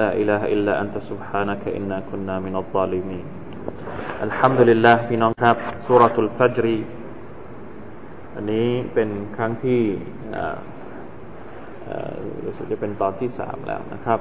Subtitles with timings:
[0.00, 3.24] لا إله إلا أنت سبحانك إنا كنا من الظالمين
[4.26, 6.78] الحمد لله พี่น้องครับสุรทูลฟัจรี
[8.34, 9.80] อันนี้เป็นครั้งที่
[12.44, 14.20] รู้สึกจะเป็นตอนที่สามแล้วนะครับ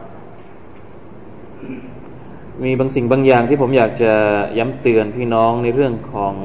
[2.64, 4.14] มีบางสิ่งบางอย่างที่ผมอยากจะ
[4.60, 6.36] ย้ำเตือนพี่น้องในเรื่องของ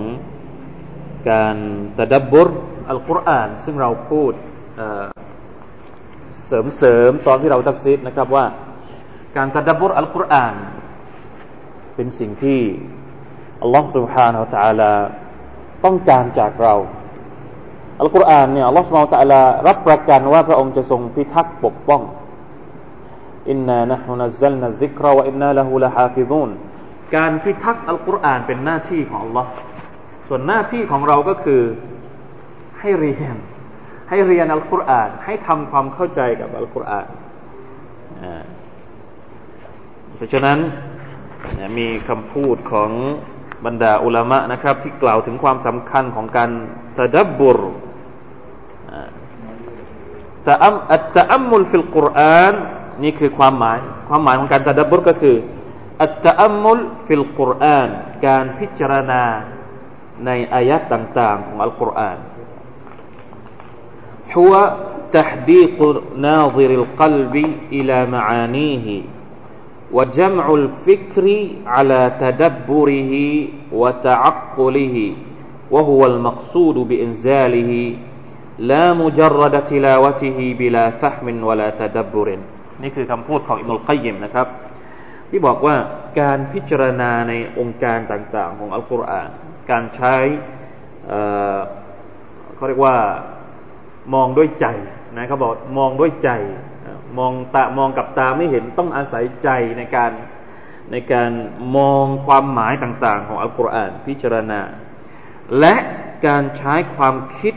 [1.31, 1.57] การ
[1.99, 2.49] ตะดับบุร
[2.89, 4.33] อัลกุรอานซึ่งเราพูด
[6.47, 8.45] เสริมๆตอนที่เราทักซีดนะครับว่า
[9.37, 10.55] การตะดับบุรอัลกุรอาน
[11.95, 12.61] เป็นสิ่งที่
[13.63, 14.93] อัลลอฮฺ سبحانه และ تعالى
[15.85, 16.75] ต้องการจากเรา
[18.01, 22.03] อัลกุรอานเนี่ยอัลลอฮฺ سبحانه และ تعالى รับประกันว่าพระองค์จะทรงพิทักษ์ปกป้อง
[23.51, 26.51] อินนานะฮุนัซัลนัซิกรวะอินนาละฮูละฮาฟิซุน
[27.17, 29.51] การพิทักษ์อัลกุรอานเป็นหน้าที่ของอัลลอฮ์
[30.29, 31.63] ส่วนหน้าที่ของเราก็คือ
[32.81, 33.37] ให้เรียน
[34.09, 37.07] ให้เรียนอัลกุรอานให้ทำความเข้าใจกับอัลกุรอาน
[40.15, 40.59] เพราะฉะนั้น
[41.79, 42.91] มีคำพูดของ
[43.65, 46.51] บรรดาอุลามะนะครับ ที่กล่าวถึงความสำคัญของการ
[46.99, 47.59] ตะดับบุร
[50.49, 52.55] ตะอัมอัตตะอัมมุลฟิลกุรอาน
[53.03, 55.37] นี่คือความหมายความหมายของการตะดับบุรก็คือ
[56.03, 57.89] อัตตะอัมมุลฟิลกุรอาน
[58.27, 59.25] การพิจารณา
[60.27, 62.19] ในอายะต่างๆของอัลกุรอาน
[64.37, 64.53] هو
[65.17, 65.79] تحديق
[66.17, 67.35] ناظر القلب
[67.73, 68.87] إلى معانيه
[69.93, 71.27] وجمع الفكر
[71.67, 73.13] على تدبره
[73.73, 74.97] وتعقله
[75.71, 77.73] وهو المقصود بإنزاله
[78.59, 82.29] لا مجرد تلاوته بلا فهم ولا تدبر
[82.83, 84.47] นี่คือคำพูดของอิมุลกัยยิมนะครับ
[85.31, 85.77] ที่บอกว่า
[86.21, 89.29] การพิจารณาในองค์การต่างๆ ของอัลกุรอาน
[89.71, 90.17] การใช้
[92.55, 92.97] เขาเรียกว่า
[94.15, 94.67] มองด้วยใจ
[95.17, 96.31] นะเขาบอกมองด้วยใจ
[97.18, 100.12] มองตามองกับตาไม่เห็นต้องอาศัยใจในการ
[100.92, 101.32] ในการ
[101.78, 104.62] มองความหมายต่างๆ ของอัลกุรอานพิจารณา
[105.60, 105.76] และ
[106.28, 107.54] การใช้ความคิด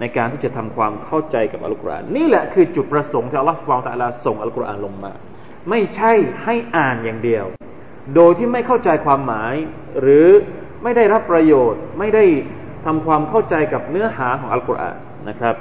[0.00, 5.12] ในการที่จะทำความเข้าใจกับอัลกุรอานนี่แหละคือจุดประสงค์ที่อัลลอฮฺสุบไบร์ตะลาส่งอัลกุรอานลงมา
[5.70, 6.12] ไม่ใช่
[6.44, 7.44] ให้อ่านอย่างเดียว
[8.14, 9.54] โดยที่ไม่เข้าใจความหมาย
[10.00, 10.28] หรือ
[10.82, 12.24] ไม่ได้รับประโยชน์ ไม่ได้
[12.86, 14.96] ทำความเข้าใจกับเนื้อหาของอัลกุรอาน
[15.28, 15.54] นะครับ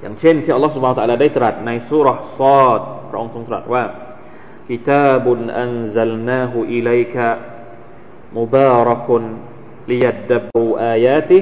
[0.00, 3.84] อย่างเช่นที่อัลลอฮฺสุบไบร์ตะลาได้ตรัสในสุรษซอดพระองค์ทรงตรัสว่า
[4.68, 7.26] กิตาบุนอันซัลนาหูอิลัยกะ
[8.36, 9.22] มุบารักุน
[9.90, 11.38] ลิยัดดับูอายาติ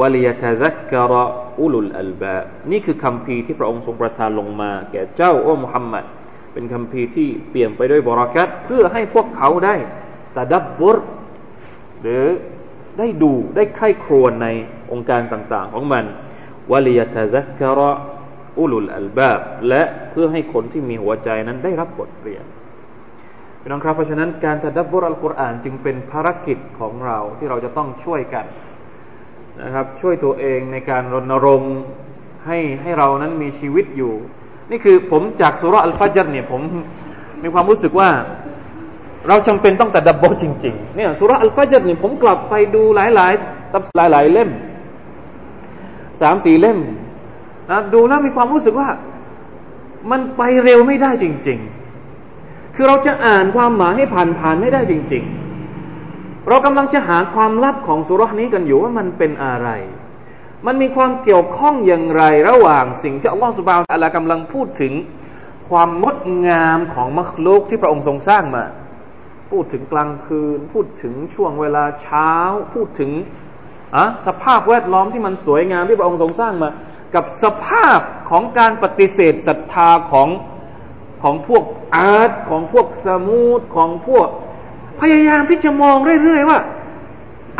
[0.00, 1.12] วะลิยตะซักกะร
[1.60, 2.38] อุลุลอัลบา
[2.70, 6.04] นี่คือคำพีที่พระองค์ทรงประทานลงมา แก่เจ้าโอ้มุฮัมมัด
[6.52, 9.74] เป็นคำพีที่เปลี่ยนไปด้วยบรารักัตเพื่อให้พวกเขาได้
[10.36, 10.98] ตะดับบุร
[12.02, 12.26] หรือ
[12.98, 14.48] ได้ดูได้ใคร่ครวญใน
[14.92, 16.04] องค์การต่าง ๆ ของมัน
[16.72, 17.80] วลียตะซักกะร
[18.58, 22.44] อุลุลอัลบาบและเพื่อให้คนที่มีหัวใจนั้นได้รับบทเรียน
[23.60, 28.44] พี่น้องครับเพราะฉะนั้นการตะดับบรอัลกุรอานจึงเป็นภารกิจของเราที่เราจะต้องช่วยกัน
[29.62, 31.74] นะครับช่วยตัวเองในการรณรงค์
[32.46, 34.14] ให้ให้เรานั้นมีชีวิตอยู่
[34.70, 36.60] นี่คือผมจากสุรอัลฟัจรเนี่ยผม
[37.42, 38.10] มีความรู้สึกว่า
[39.28, 44.50] เราจำเป็นต้องแต่ดับบจริง ๆ เนี่ยสุรอัลฟัจรเนี่ยผมกลับไปดูหลายๆตับหลาย ๆ เล่ม
[46.20, 46.78] สามสี่เล่ม
[47.70, 48.88] นะดูแล้วมีความรู้สึกว่า
[50.10, 51.58] มันไปเร็วไม่ได้จริง
[52.16, 55.24] ๆ คือเราจะอ่านความหมายให้ผ่านผ่านไม่ได้จริง
[55.86, 59.68] ๆ เรากำลังจะหาความลับของสุรนี้กันอยู่ว่ามันเป็นอะไร
[60.66, 64.92] มันมีความเกี่ยวข้องอย่างไรระหว่างสิ่งที่อัลลอฮฺสุบานอัลลอฮฺกำลังพูดถึง
[65.68, 68.64] ความงดงามของมัคลุกที่พระองค์ทรงสร้างมา
[69.50, 72.32] พูดถึงกลางคืน พูดถึงช่วงเวลาเช้า
[72.74, 73.10] พูดถึง
[73.96, 76.70] อะสภาพแวดล้อมที่มันสวยงามที่พระองค์ทรงสร้างมา
[77.14, 78.00] กับสภาพ
[78.30, 80.28] ของการปฏิเสธศรัทธาของ
[81.22, 81.64] ของพวก
[81.94, 84.28] อาร์ตของพวกสมูทของพวก
[85.00, 86.58] พยายามที่จะมองเรื่อยๆว่า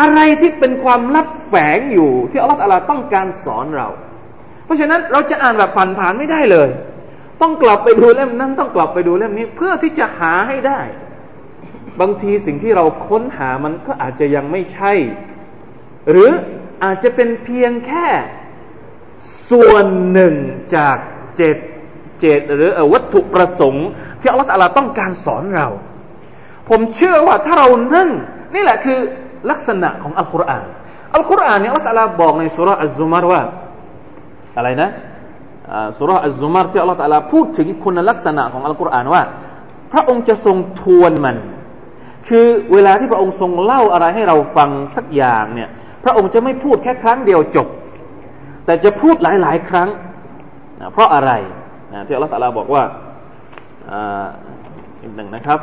[0.00, 3.88] อะไรที่เป็นความลับแฝงอยู่ ที่อัลลอฮฺต้องการสอนเรา
[4.64, 6.68] เพราะฉะนั้นเราจะอ่านแบบผ่านๆไม่ได้เลย
[7.42, 10.80] ต้องกลับไปดูเล่มนั้นต้องกลับไปดูเล่มนี้ เพื่อที่จะหาให้ได้
[12.00, 14.92] บางทีสิ่งที่เราค้นหามันก็อาจจะยังไม่ใช่
[16.10, 16.30] หรือ
[16.84, 18.06] อาจจะเป็นเพียงแค่
[19.50, 20.34] ส่วนหนึ่ง
[20.76, 20.96] จาก
[21.36, 21.56] เจต
[22.20, 23.86] เจตหรือวัตถุประสงค์
[24.20, 25.68] ที่อัลลอฮฺต้องการสอนเรา
[26.68, 28.10] ผมเชื่อว่าถ้าเรานั่ง
[28.54, 28.98] นี่แหละคือ
[29.50, 30.64] ลักษณะของอัลกุรอาน
[31.14, 33.42] อัลกุรอานเนี่ยอัลลอฮฺบอกในสุรอัลซุมารว่า
[34.56, 34.90] อะไรนะ
[35.98, 39.22] สุรอัลซุมารที่อัลลอฮฺพูดถึงคุณลักษณะของอัลกุรอานว่า
[39.92, 41.36] พระองค์จะทรงทวนมัน
[42.28, 45.70] คือเวลาที่พระองค์ทรงเล่าอะไรให้เราฟังสักอย่างเนี่ย
[46.03, 47.67] พระองค์จะไม่พูดแค่ครั้งเดียวจบ
[48.65, 49.89] แต่จะพูดหลาย ๆ ครั้ง
[50.81, 51.31] นะเพราะอะไร
[51.93, 52.83] นะที่อัลลอฮฺบอกว่า
[55.01, 55.59] อีกหนึ่งนะครับ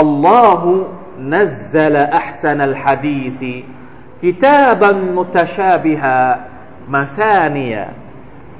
[0.00, 0.76] อัลลอฮฺ
[1.18, 3.64] نزل أحسن الحديث
[4.22, 6.46] كتابا متشابها
[6.88, 7.92] مثانيا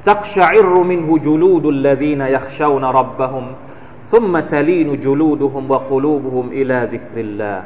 [0.05, 3.53] تقشعر منه جلود الذين يخشون ربهم
[4.03, 7.63] ثم تلين جلودهم وقلوبهم إلى ذكر الله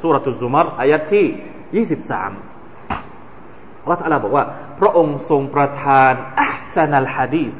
[0.00, 4.44] สุรตุซุมารอายัดที่ 23รัตอฮฺลาบอกว่า
[4.80, 7.56] พระองค์ทรงประทานอัลสนัลฮะดีส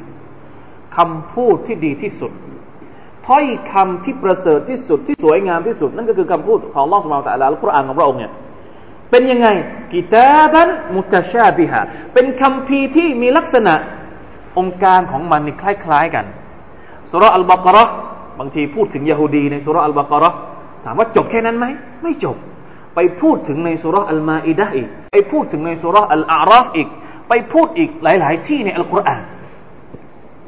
[0.97, 2.33] คำพูดที่ดีที่สุด
[3.27, 8.33] ถ้อยคำที่ประเสริฐที่สุดที่สวยงามที่สุด นั่นก็คือคำพูดของลอสมาตะลาและคุรอานของพระองค์เนี่ย
[9.11, 9.49] เป็นยังไง
[9.93, 11.81] กิตาบันมุตชาบิฮะ
[12.15, 13.75] เป็นคำพีที่มีลักษณะ
[14.59, 16.27] องค์การของมันคล้ายๆกัน
[17.11, 17.85] สุรอัลบากระ
[18.39, 20.31] บางทีพูดถึงยะฮูดีในสุรอัลบากระ
[20.85, 21.67] ถามว่าจบแค่นั้นไหม
[22.03, 22.37] ไม่จบ
[22.94, 26.88] ไปพูดถึงในสุรอัลมาอิดะอีก ไปพูดถึงในสุรอัลอาราฟอีก
[27.29, 29.23] ไปพูดอีกหลาย ๆ ที่ในอัลกุรอาน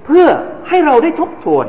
[0.05, 0.26] เพื่อ
[0.69, 1.67] ให้เราได้ทบทวน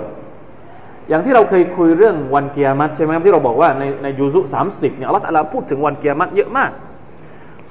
[1.10, 6.72] อย่างที่เราเคยคุยเรื่องวันเกียรติใช่ไหมครับที่เราบอกว่าในในยูซุสามสิบเนี่ยอัลลอฮฺพูดถึงวันเกียรติเยอะมาก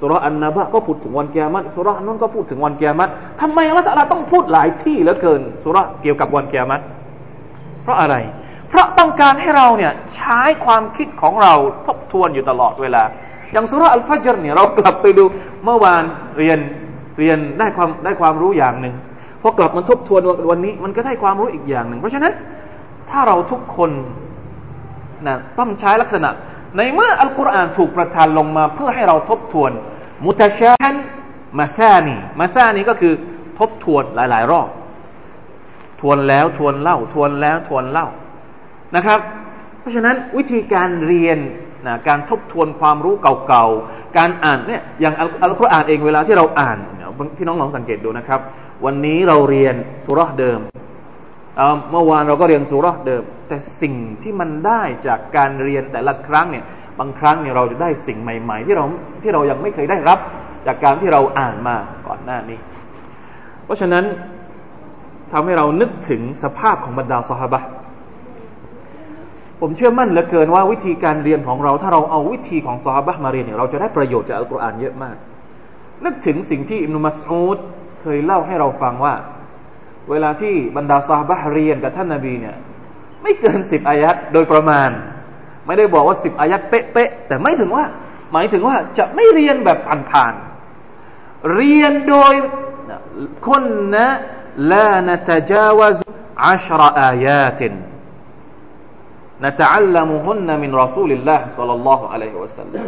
[0.01, 3.09] สุรอันนาบะก็พูดถึงวันเกียรติสุรอนั้นก็พูดถึงวันเกียรติ
[3.41, 6.83] ทำไมอัลลอฮฺต้องพูดหลายที่เหลือเกินสุรเกี่ยวกับวันเกียรติ
[7.83, 8.15] เพราะอะไร
[8.73, 11.53] เพราะต้องการให้เราเนี่ยใช้ความคิดของเรา
[11.87, 13.03] ทบทวนอยู่ตลอดเวลา
[13.53, 15.23] อย่างสุรอัลฟัจรเนี่ยเรากลับไปดู
[15.65, 16.03] เมื่อวาน
[16.37, 16.59] เรียน
[17.19, 18.95] เรียนได้ความได้ความรู้อย่างหนึ่ง
[19.41, 22.33] พอกลับมาทบทวนวันนี้ มันก็ได้ความรู้อีกอย่างหนึ่ง เพราะฉะนั้น
[23.09, 23.91] ถ้าเราทุกคน
[25.27, 26.29] นะต้องใช้ลักษณะ
[26.77, 29.71] ในเมื่ออัลกุรอานถูกประทานลงมาเพื่อให้เราทบทวน
[30.25, 30.95] มุตชาัน
[31.59, 33.13] มาซานีมาซานีก็คือ
[33.59, 34.69] ทบทวนหลาย ๆ รอบ
[36.01, 38.07] ทวนแล้วทวนเล่า ทวนแล้วทวนเล่า
[38.95, 39.19] นะครับ
[39.79, 41.39] เพราะฉะนั้นวิธีการเรียน
[41.87, 43.15] นะการทบทวนความรู้
[43.47, 45.13] เก่าๆ การอ่านเนี่ยอย่าง
[45.43, 46.77] อัลกุรอานเองเวลาที่เราอ่าน
[47.37, 48.39] พี่น้องลองสังเกตดูนะครับ
[48.85, 49.75] วันนี้เราเรียน
[50.05, 50.59] สุรษเดิม
[51.91, 56.63] เมื่อวานเราก็เรียนสุรเดิม แต่สิ่งที่มันได้จากการเรียนแต่ละครั้งเนี่ย
[56.99, 58.85] บางครั้งเนี่ยเราจะได้สิ่งใหม่ ๆ ที่เรา
[59.23, 60.19] ที่เรายังไม่เคยได้รับ
[60.67, 61.75] จากการที่เราอ่านมา
[62.07, 62.59] ก่อนหน้านี้
[63.65, 64.05] เพราะฉะนั้น
[65.31, 67.61] ทำให้เรานึกถึงสภาพของบรรดาสหบะ
[69.65, 75.15] ผมเชื่อมั่นเหลือเกินว่าวิธีการเรียนของเรา ถ้าเราเอาวิธีของสหบะมาเรียนเนี่ยเราจะได้ประโยชน์จากอัลกุรอานเยอะมาก
[76.05, 77.57] นึกถึงสิ่งที่อิมนุมัสอูด
[78.01, 79.15] เคยเล่าให้เราฟังว่า
[80.09, 82.55] เวลาที่บรรดาซาบะเรียนกับท่านนาบีเนี่ย
[83.23, 84.89] ไม่เกินสิบอายัดโดยประมาณ
[85.65, 87.85] ไม่ได้บอกว่าสิบอายัดเป๊ะๆแต่ไม่ถึงว่า
[88.33, 89.79] หมายถึงว่าจะไม่เรียนแบบ
[90.11, 92.33] ผ่านๆเรียนโดย
[93.47, 93.63] คน
[93.93, 94.07] นะ
[94.71, 95.99] ลานตจาวซ
[96.45, 97.92] อัชรอายาติน
[99.42, 102.86] نتعلمهن من رسول الله صلى الله عليه وسلم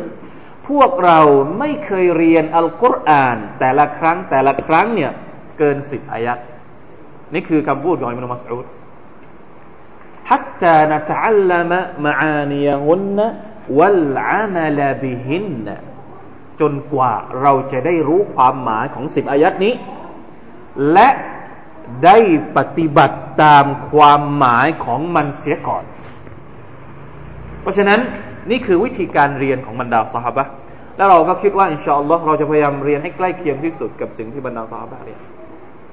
[0.69, 1.21] พวกเรา
[1.59, 5.13] ไม่เคยเรียนอัลกุรอานแต่ละครั้งแต่ละครั้งเนี่ย
[5.59, 6.39] เกินสิบอายัด
[7.35, 8.67] นี่คือคำพูดของอิมนุมัสอุด
[10.31, 11.71] حتى نتعلم
[12.07, 13.19] معانيهن
[13.79, 15.67] والعمل بهن
[16.61, 19.75] จนกว่าเราจะได้รู้ความหมายของสิบอายัดนี้
[20.93, 21.09] และ
[22.05, 22.19] ได้
[22.57, 25.85] ปฏิบัติตามความหมายของมันเสียก่อน
[27.66, 28.00] เพราะฉะนั้น
[28.52, 30.46] นี่คือวิธีการเรียนของบรรดาสหบะ
[30.98, 35.20] แล้วเราก็คิดว่าอินชาอัลลอฮ์เราจะพยายามเรียนให้ใกล้เคียงที่สุดกับสิ่งที่บรรดาสหบะเรียน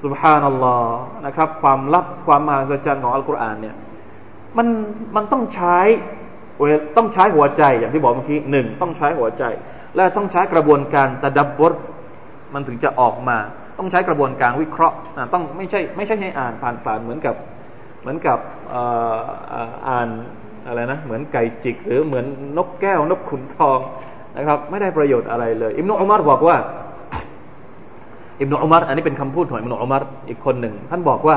[0.02, 3.76] สุบฮานัลลอฮ์นะครับ ความลับความมหัศจรรย์ของอัลกุรอานเนี่ย
[4.56, 4.66] มัน
[5.16, 5.78] มันต้องใช้
[6.96, 9.44] ต้องใช้หัวใจอย่างที่บอกเมื่อกี้หนึ่งต้องใช้หัวใจ
[9.96, 11.74] และต้องใช้กระบวนการตะดับบท
[12.54, 13.38] มันถึงจะออกมา
[13.78, 14.96] ต้องใช้กระบวนการวิเคราะห์
[15.34, 17.34] ต้องไม่ใช่ไม่ใช่ให้อ่านผ่านๆเหมือนกับ
[18.00, 18.38] เหมือนกับ
[19.88, 20.08] อ่าน
[20.66, 22.26] อะไรนะเหมือนไก่จิก หรือเหมือน
[22.59, 23.78] นกแก้วนกขุนทอง
[24.37, 26.57] นะครับ ไม่ได้ประโยชน์อะไรเลย อิมนุอุมารบอกว่า
[28.40, 31.37] อิบนุอุมารอันนี้เป็นคำพูดของอิบนุอุมารอีกคนหนึ่ง ท่านบอกว่า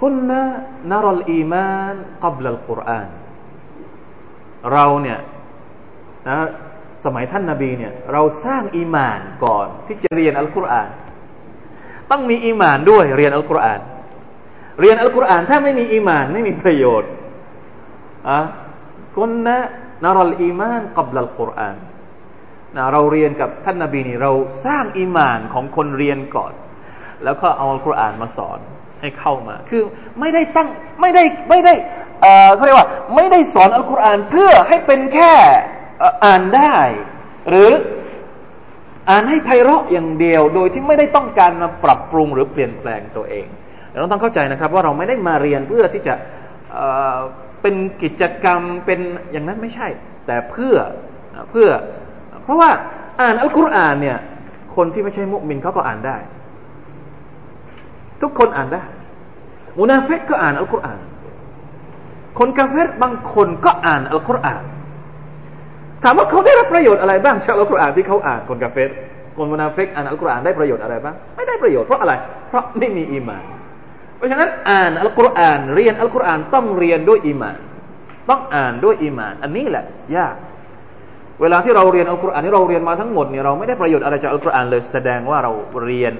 [0.00, 0.42] คุณนะ
[0.90, 3.08] นารลอีมานกับลัลกุรอาน
[4.72, 5.18] เราเนี่ย
[6.28, 6.36] นะ
[7.04, 10.90] สมัยท่านนาบีเนี่ย เราสร้างอีมานก่อนที่จะเรียนอัลกุรอาน
[12.10, 13.80] ต้องมีอีมานด้วยเรียนอัลกุรอาน
[14.80, 17.10] เรียนอัลกุรอานถ้าไม่มีอีมานไม่มีประโยชน์
[18.28, 18.40] อะ
[19.14, 19.58] คุณนะ
[20.04, 21.76] นารลอีมานกับลัลกุรอาน
[22.76, 24.32] นะเราเรียนกับท่านนาบีนี่เรา
[24.64, 26.52] สร้างอิมานของคนเรียนก่อน
[27.24, 28.58] แล้วก็เอาอัลกุรอานมาสอน
[29.00, 29.82] ให้เข้ามา คือ
[30.20, 30.68] ไม่ได้ตั้ง
[31.00, 31.74] ไม่ได้ไม่ได้
[32.54, 35.34] เขาเรียกว่าไม่ได้สอนอัลกุรอานเพื่อให้เป็นแค่
[36.24, 36.76] อ่านได้
[37.48, 37.70] หรือ
[39.10, 43.46] อ่านให้ไพเราะอย่างเดียว โดยที่ไม่ได้ต้องการมาปรับปรุงหรือเปลี่ยนแปลงตัวเอง
[44.00, 46.14] เราต้องเข้าใจนะครับว่าเราไม่ได้มาเรียนเพื่อที่จะ
[47.66, 49.00] เป็นกิจกรรมเป็น
[49.32, 49.88] อย่างนั้นไม่ใช่
[50.26, 50.76] แต่เพื่อ
[51.50, 51.68] เพื่อ
[52.44, 52.70] เพราะว่า
[53.20, 54.18] อ่านอัลกุรอานเนี่ย
[54.76, 56.16] คนที่ไม่ใช่มุสลิมเขาก็อ่านได้
[58.22, 58.84] ทุกคนอ่านได้
[59.78, 61.00] มุนาฟิกก็อ่านอัลกุรอาน
[62.38, 64.62] คนกาเฟรบางคนก็อ่านอัลกุรอาน
[66.02, 68.90] ถามว่าเขาได้รับประโยชน์อะไรบ้างจากอัลกุรอานที่เขาอ่านคนกาเฟร
[69.36, 72.12] คนมุนาฟิกอ่านอัลกุรอานได้ประโยชน์อะไรบ้างไม่ได้ประโยชน์เพราะอะไร
[72.48, 73.44] เพราะไม่มีอีมาน
[74.16, 77.58] เพราะฉะนั้นอ่านอัลกุรอานเรียนอัลกุรอานต้องเรียนด้วยอีมาน
[78.30, 79.84] ต้องอ่านด้วยอีมาน อันนี้แหละ
[80.16, 80.34] ยาก
[81.40, 85.52] เวลาที่เราเรียนอัลกุรอานที่เราเรียนมาทั้งหมดเนี่ยเราไม่ได้ประโยชน์อะไรจากอัลกุรอานเลยแสดงว่าเรา
[85.84, 86.12] เรียน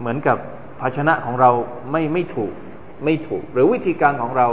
[0.00, 0.36] เหมือนกับ
[0.80, 1.50] ภาชนะของเรา
[1.90, 2.52] ไม่ไม่ถูก
[3.04, 4.48] ไม่ถูก หรือวิธีการของเรา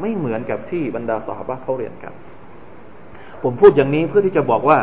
[0.00, 2.12] ไม่เหมือนกับที่บรรดาสหบะเขาเรียนกัน
[3.42, 4.78] ผมพูดอย่างนี้เพื่อที่จะบอกว่า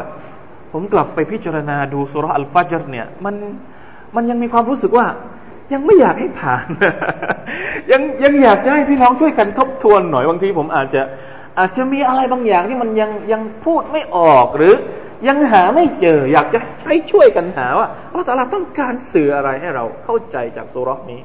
[0.72, 3.36] ผมกลับไปพิจารณาดูสุรอัลฟาจรเนี่ยมัน
[4.16, 5.06] มันยังมีความรู้สึกว่า
[5.72, 6.66] ยังไม่อยากให้ผ่าน
[7.92, 11.02] ยังยังอยากจะให้พี่น้องช่วยกันทบทวนหน่อยบางทีผมอาจจะ
[11.60, 14.76] อาจจะมีอะไรบางอย่างที่มันยังยังพูดไม่ออกหรือ
[15.28, 21.22] ยังหาไม่เจอ อยากจะให้ช่วยกันหาว่าอัลลอฮฺต้องการสื่ออะไรให้เราเข้าใจจากสุรษนี้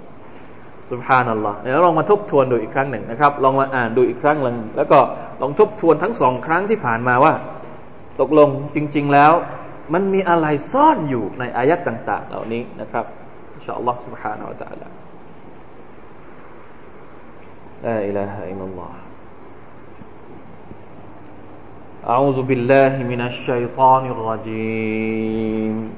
[0.91, 4.99] สุภานัลลอฮ์เดี๋ยวลองมาทบทวนดูอีกครั้งหนึ่งนะครับ ลองมาอ่านดูอีกครั้งหนึ่งแล้วก็
[5.43, 7.35] ลองทบทวนทั้งสองครั้งที่ผ่านมาว่า
[8.21, 9.33] ตกลงจริง ๆแล้ว
[9.93, 13.05] มันมีอะไรซ่อนอยู่ในอายัดต่าง ๆ เหล่านี้นะครับ
[13.59, 14.87] إن شاء الله سبحانه وتعالى.
[17.83, 18.95] لا إله إلا الله.
[22.07, 25.91] أعوذ بالله من الشيطان الرجيم.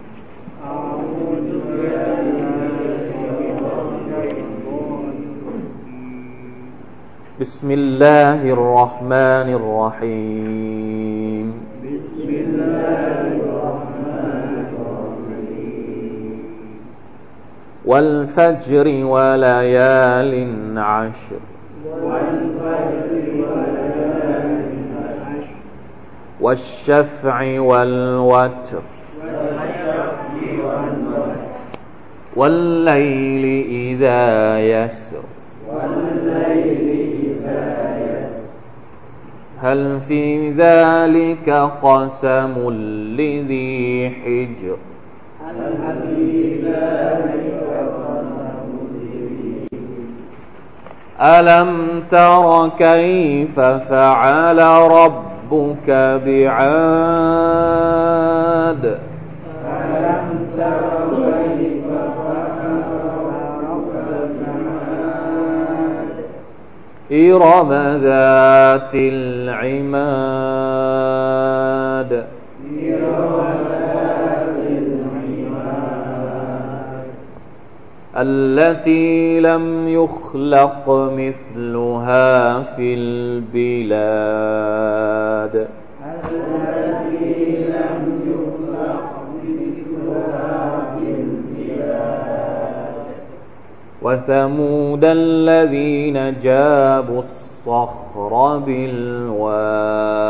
[7.40, 10.79] بسم الله الرحمن الرحيم.
[17.90, 20.32] والفجر وليال
[20.78, 21.40] عشر.
[26.40, 28.82] والشفع والوتر.
[32.36, 35.24] والليل إذا يسر.
[39.58, 41.50] هل في ذلك
[41.82, 42.70] قسم
[43.18, 44.76] لذي حجر؟
[51.20, 54.58] ألم تر كيف فعل
[54.90, 55.90] ربك
[56.26, 57.40] بعاد؟
[59.66, 62.50] ألم تر كيف فعل
[67.12, 67.70] إرم
[68.02, 70.00] ذات العماد.
[78.16, 84.10] التي لم يخلق مثلها في البلاد.
[86.04, 90.58] التي لم يخلق مثلها
[90.98, 91.40] في البلاد
[94.02, 100.20] وثمود الذين جابوا الصخر بالواد.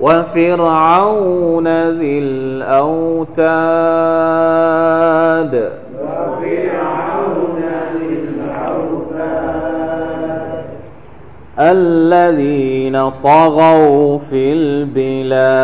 [0.00, 3.44] وفرعون ذي الأوتاد.
[6.02, 7.58] وفرعون
[7.94, 9.54] ذي الأوتاد
[11.58, 15.54] الذين طغوا في البلاد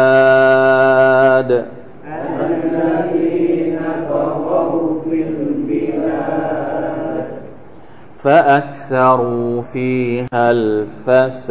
[2.34, 6.20] الذين طغوا في البلاد.
[8.18, 11.50] فأكثروا فيها الفساد.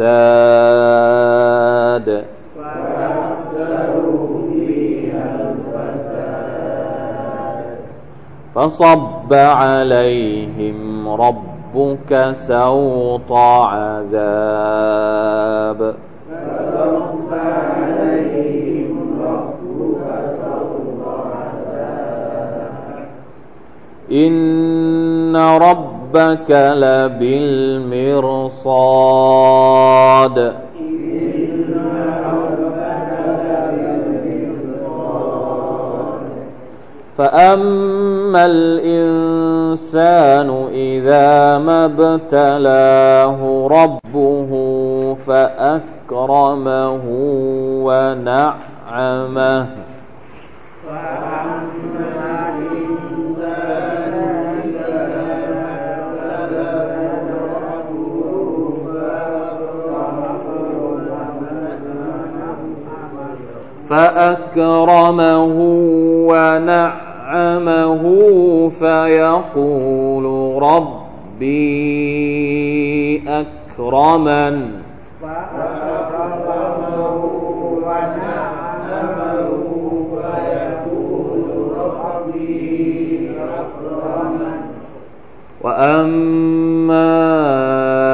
[8.60, 14.20] فصب عليهم ربك سوط عذاب.
[16.30, 18.92] فصب عليهم
[19.24, 20.02] ربك
[20.44, 23.06] سوط عذاب.
[24.12, 27.40] إن ربك لبالمرصاد.
[37.34, 39.88] إن فأما الإنسان
[40.72, 43.38] إذا ما ابتلاه
[43.70, 44.50] ربه
[45.26, 47.02] فأكرمه
[47.84, 49.66] ونعمه
[63.88, 65.56] فأكرمه
[66.28, 67.09] ونعمه
[68.68, 70.24] فيقول
[70.62, 71.60] ربي
[73.28, 74.80] أكرمن
[80.20, 81.50] فيقول
[82.04, 84.60] ربي أكرمن.
[85.60, 87.10] وأما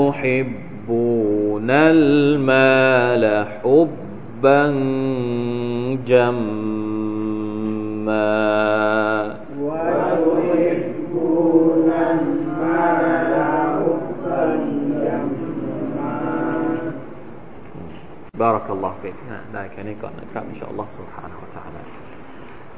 [0.03, 4.67] وتحبون المال حبا
[6.07, 7.33] جما
[18.42, 19.16] บารักัลลอฮฺฟิก
[19.54, 21.82] ได้แค่นี้ก่อนนะครับอินชาอัลลอฮฺ سبحانه และ تعالى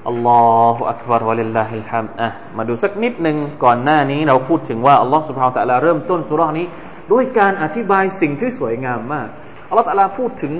[0.10, 0.41] อัลลอ
[0.76, 6.67] ฮฺอักบารวะลิลลาฮิลฮัมอ่ะมาดูสักนิดหนึ่งก่อนหน้านี้ เราพูดถึงว่าอัลลอฮฺ سبحانه และ تعالى เริ่มต้นสุรานี้
[7.12, 9.28] ด้วยการอธิบายสิ่งที่สวยงามมาก
[9.69, 10.54] อัลลอฮฺ تعالى พูดถึง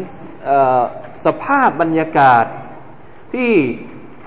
[1.26, 2.46] สภาพบรรยากาศ
[3.34, 3.52] ที่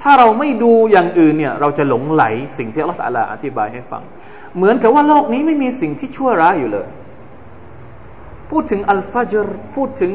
[0.03, 2.25] ถ้าเราไม่ดูอย่างอื่นเนี่ยเราจะหลงไหล
[2.59, 4.03] สิ่งที่อัลลอฮฺ تعالى อธิบายให้ฟัง
[4.57, 6.89] เหมือนกับว่าโลกนี้ไม่มีสิ่งที่ชั่วร้ายอยู่เลย
[8.52, 10.12] พูดถึงอัลฟาจรพูดถึง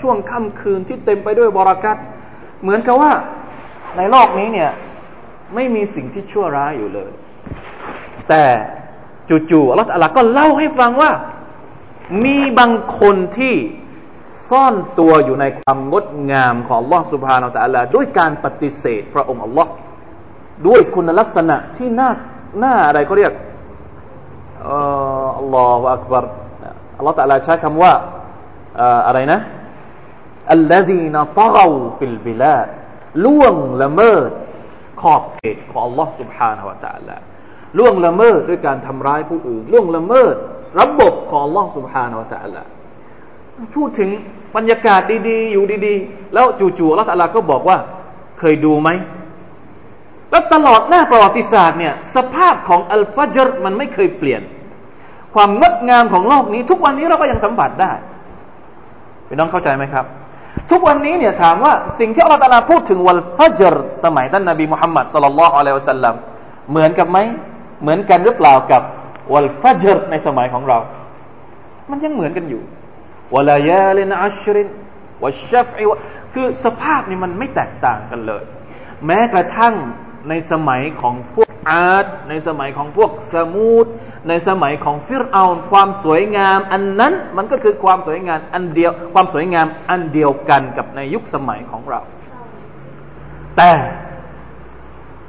[0.00, 1.96] ช่วงค่ำคืนที่เต็มไปด้วยบรากัต
[2.62, 3.12] เหมือนกับว่า
[3.96, 4.70] ในโลกนี้เนี่ย
[5.54, 7.10] ไม่มีสิ่งที่ชั่วร้ายอยู่เลย
[8.28, 8.44] แต่
[9.50, 11.10] จู่ๆอัลลอฮฺก็เล่าให้ฟังว่า
[12.24, 13.54] มีบางคนที่
[14.48, 19.70] ซ่อนตัวอยู่ในความงดงามของอัลลอฮฺสุบฮานาอัลลอฮด้วยการปฏิเสธพระองค์อัลลอฮ์
[20.66, 22.10] ด้วยคุณลักษณะที่น่า
[22.62, 23.32] น่าอะไรเขาเรียก
[25.38, 26.24] الله أكبر
[26.99, 27.93] อัลลอฮฺตะลาใช้คำว่า
[29.07, 29.39] อะไรนะ
[30.53, 31.57] อัลลอฮีนตะก
[31.97, 32.57] ฟิลบิลา
[33.25, 34.29] ล่วงละเมิด
[35.01, 37.17] ขอบเขตของ Allah سبحانه และ تعالى
[37.77, 40.35] ล่วงละเมิดด้วยการทำร้ายผู้อื่นล่วงละเมิด
[40.79, 42.63] ระบบของ Allah سبحانه และ تعالى
[43.75, 44.09] พูดถึง
[44.55, 47.77] บรรยากาศดีๆ อยู่ดีๆ แล้วจู่ๆอัลลอฮฺตะลาก็บอกว่า
[48.39, 48.89] เคยดูไหม
[50.31, 54.41] แล้วตลอดหน้าประวัติศาสตร์เนี่ยสภาพของอัลฟัจรมันไม่เคยเปลี่ยน
[55.34, 57.92] ความงดงามของโลกนี้ ทุกวันนี้เราก็ยังสัมผัสได้
[59.28, 60.04] พี่น้องเข้าใจไหมครับ
[60.70, 66.14] ทุกวันนี้เนี่ยถามว่าสิ่งที่อัลลอฮฺตาลาพูดถึงวันฟัจรสมัยท่านนบีมุฮัมมัดสุลลัลลอฮุอะลัยฮิวสัลลัม
[66.70, 67.18] เหมือนกับไหม
[67.82, 68.82] เหมือนกันหรือเปล่ากับ
[69.34, 70.78] วันฟัจรในสมัยของเรา
[71.90, 72.62] มันยังเหมือนกันอยู่
[73.34, 74.68] วลายาลินอัชริน
[75.22, 75.84] วัชฟอิ
[76.34, 78.42] คือสภาพนี่มันไม่แตกต่างกันเลย
[79.06, 79.74] แม้กระทั่ง
[80.28, 83.86] ในสมัยของพวกอาดในสมัยของพวกสมูด
[84.28, 92.00] ในสมัยของฟิรเอาความสวยงาม อันนั้นมันก็คือความสวยงามอันเดียวความสวยงามอันเดียวกันกับในยุคสมัยของเรา
[93.56, 93.72] แต่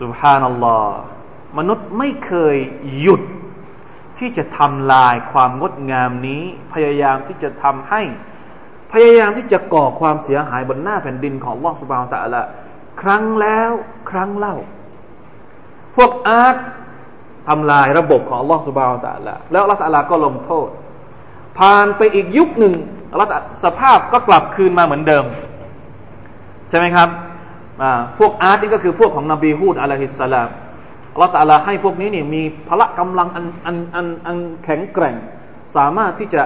[0.02, 1.00] สุบฮานัลลอฮ์
[1.58, 2.58] มนุษย์ไม่เคย
[3.00, 3.22] หยุด
[4.20, 8.02] ที่จะทำลายความงดงามนี้ พยายามที่จะทำให้
[8.92, 12.42] พยายามที่จะก่อความเสียหายบนหน้าแผ่นดินของลอสุบานตะละ
[13.02, 13.72] ครั้งแล้ว
[14.12, 14.56] ครั้งเล่า
[15.96, 16.58] พวกอาร์ต
[17.50, 20.70] ทำลายระบบของอัลลอฮฺสุบานตะละแล้วอัลลอฮฺตะลาก็ลงโทษ
[21.60, 22.74] ผ่านไปอีกยุคหนึ่ง
[23.12, 23.30] อัลลอฮฺ
[23.64, 25.26] สภาพก็กลับคืนมาเหมือนเดิม
[26.70, 27.10] ใช่ไหมครับ
[28.20, 30.50] พวกอาร์ตนี่ก็คือพวกของนบีฮูดอะลัยฮิสสลาม
[31.14, 35.16] อัลลอฮฺตาลาให้พวกนี้นี่มีพละกำลังอันอันอันอันแข็งแกร่ง
[35.76, 36.42] สามารถที่จะ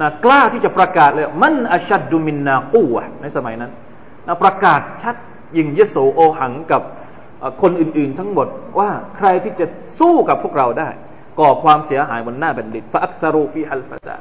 [0.00, 3.72] นะกล้าที่จะประกาศเลยมันอัชัดดุมินนากูวะในสมัยนั้น
[4.26, 5.16] นะประกาศชัด
[5.56, 6.82] ยิ่งยโสโอหังกับ
[7.62, 8.48] คนอื่นๆทั้งหมด
[8.78, 9.66] ว่าใครที่จะ
[10.00, 10.88] สู้กับพวกเราได้
[11.40, 14.16] ก่อความเสียหายบนหน้าแผ่นดินฟาอักซารูฟีฮัลฟาซา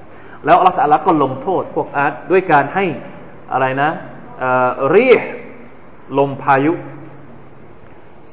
[0.45, 2.85] แล้วอัลลอฮฺก็ลงโทษพวกอาร์ตด้วยการให้
[3.53, 3.89] อะไรนะ
[4.91, 5.23] เรียก
[6.17, 6.73] ลมพายุ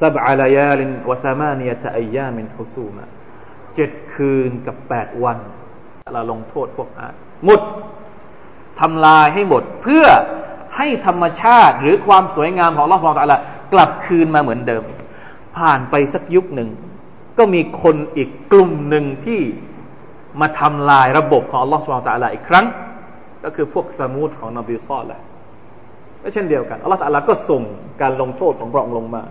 [0.01, 3.05] ซับอาลายาลินวะซามานียตะอียามินฮุซูมา
[3.75, 5.39] เจ็ดคืนกับแปดวัน
[6.15, 7.61] เราลงโทษพวกอาร์ตหมด
[8.81, 10.07] ทำลายให้หมดเพื่อ
[10.77, 13.41] ให้ธรรมชาติหรือความสวยงามของอัลลอฮฺของอัลลอฮ
[13.73, 14.83] กลับคืนมาเหมือนเดิม
[15.57, 16.71] ผ่านไปสักยุคหนึ่ง
[17.39, 19.41] ก็มีคนอีกกลุ่มหนึ่งที่
[20.41, 22.67] มาทำลายระบบของอัลลอฮฺสุบานตะลาอีกครั้ง
[23.45, 25.21] ก็คือพวกสมุดของนบีซอลแหละ
[26.23, 27.63] ก็เช่นเดียวกันอัลลอฮฺตะลาก็ส่ง
[28.03, 29.23] การลงโทษของพระองค์ลงมา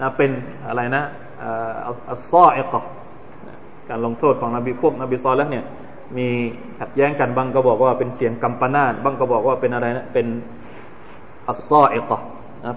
[0.00, 0.30] นะเป็น
[0.68, 1.02] อะไรนะ
[2.10, 2.74] อัลซออิก
[3.90, 5.64] การลงโทษของนบีพวกนบีซอลแล้วเนี่ย
[6.16, 6.28] มี
[6.80, 10.26] ขัดแย้งกันบางก็บอกว่าเป็นเสียงกัมปนาตบางก็บอกว่าเป็นอะไรนะเป็น
[11.48, 12.18] อัลซออิกนะ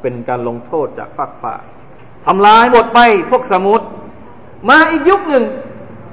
[0.01, 1.55] เป็นการลงโทษจากฝักฝ่า
[2.25, 3.85] ทำลายหมดไปพวกสมุทร
[4.69, 5.45] มาอีกยุคหนึ่ง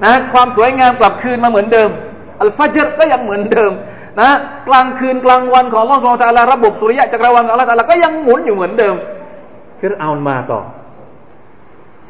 [0.03, 1.89] นะความสวยงามกลับคืนมาเหมือนเดิม
[2.41, 3.71] อัลฟาจรก็ยังเหมือนเดิม
[4.19, 4.29] นะ
[4.67, 8.95] กลางคืนกลางวันของอัลลอฮฺสุลตาลาระบบสุริยะจักรวาลของอัลลอฮฺก็ยังหมุนอยู่เหมือนเดิม
[9.79, 10.61] ฟิรเอามาต่อ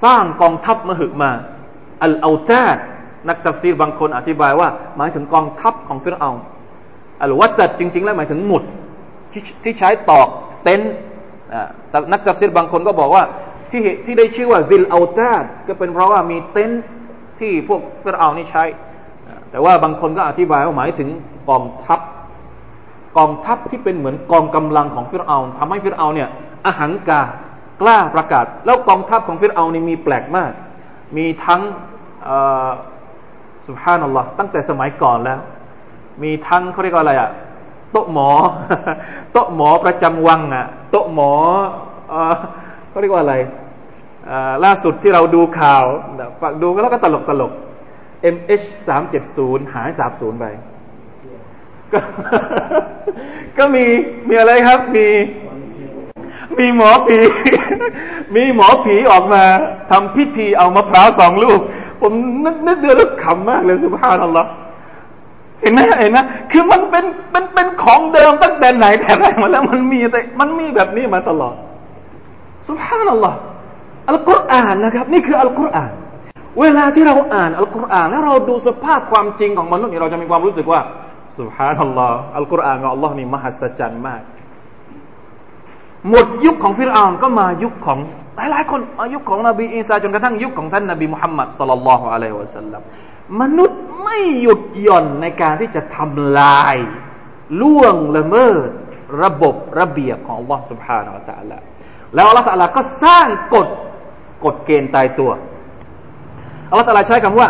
[0.04, 1.32] สร้างกองทัพมหึมา
[2.04, 2.78] الأوتاد
[3.30, 6.30] นักตัฟซีรบางคนอธิบายว่า หมายถึงกองทัพของฟิรเอา
[7.24, 8.64] น์ الوتد จริง ๆ แล้วหมายถึงหมุด
[9.32, 10.28] ที่ที่ใช้ตอก
[10.64, 11.09] เต็นท์แต่
[12.12, 13.24] นักตัฟซีรบางคนก็บอกว่า
[13.72, 16.84] ที่ที่ได้ชื่อว่าذي الأوتادก็เป็นเพราะว่ามีเต็นท์
[17.40, 18.64] ที่พวกฟิรเอาน์นี่ใช้
[19.52, 21.10] แต่ว่าบางคนก็อธิบายว่าหมายถึง
[21.50, 22.00] กองทัพ
[23.18, 26.30] กองทัพที่เป็นเหมือนกองกำลังของฟิรเอาน์ทำให้ฟิรเอาน์เนี่ย
[26.66, 27.22] อหังกา
[27.82, 30.52] กล้าประกาศ แล้วกองทัพของฟิรเอานี่มีแปลกมาก
[31.18, 31.62] มีทั้ง
[33.68, 35.40] สุภานัลลอฮ์ตั้งแต่สมัยก่อนแล้ว
[36.24, 37.30] มีทั้งเขาเรียกว่าอะไรอะ
[37.92, 38.30] โต๊ะหมอ
[39.34, 41.32] โต๊ะหมอประจำวังอะโต๊ะหมอ
[42.90, 43.36] เขาเรียกว่าอะไร
[44.66, 45.86] ล่าสุดที่เราดูข่าว
[46.42, 47.52] ฝากดูก็แล้วก็ตลกตลก
[48.36, 50.46] MH สามเจ็ดศูนย์หายสาบศูนย์ไป
[51.94, 52.00] ก็
[53.58, 53.84] ก็มี
[54.28, 55.08] มีอะไรครับ มี
[56.58, 57.20] มีหมอผี
[58.36, 59.44] มีหมอผีออกมา
[59.92, 61.60] ทำพิธีเอามะพร้าวสองลูก
[62.02, 62.14] ผม
[62.46, 64.50] นึกนึกเดือดแล้วขำมากเลยสุภาพนัลลอฮ์
[65.62, 66.20] เห็นไหมเห็นไหม
[66.52, 71.56] คือมันเป็นเป็นเป็นของเดิมตั้งแต่ไหนแต่ไรมาแล้วมันมีแต่มันมีแบบนี้มาตลอด
[72.68, 73.38] สุภาพนัลลอฮ์
[74.10, 75.92] อัลกุรอานนะครับ นี่คืออัลกุรอาน
[76.60, 80.80] เวลาที่เราอ่านอัลกุรอาน แล้วเราดูสภาพความจริงของมนุษย์เราจะมีความรู้สึกว่า
[81.38, 84.22] สุภาพนัลลอฮ์อัลกุรอานของอัลลอฮ์นี่มหัศจรรย์มาก
[86.10, 88.00] หมดยุคของฟิรอาก็มายุคของ
[88.36, 92.82] หลายๆคนอายุคของนบีอีสาจนกระทั่งยุคของท่านนบีมุฮัมมัดสลลัลลอฮุอะลัยฮิวะสัลลัม
[93.42, 96.76] มนุษย์ไม่หยุดหย่อนในการที่จะทำลาย
[97.62, 98.70] ล่วงละเมิด
[99.24, 101.58] ระบบระเบียบของวังสุภาอัลตะละ
[102.14, 103.68] แล้วอัลตะละก็สร้างกฎ
[104.46, 105.32] กฎเกณฑ์ตายตัว
[106.72, 107.48] อัลตะละใช้คำว่า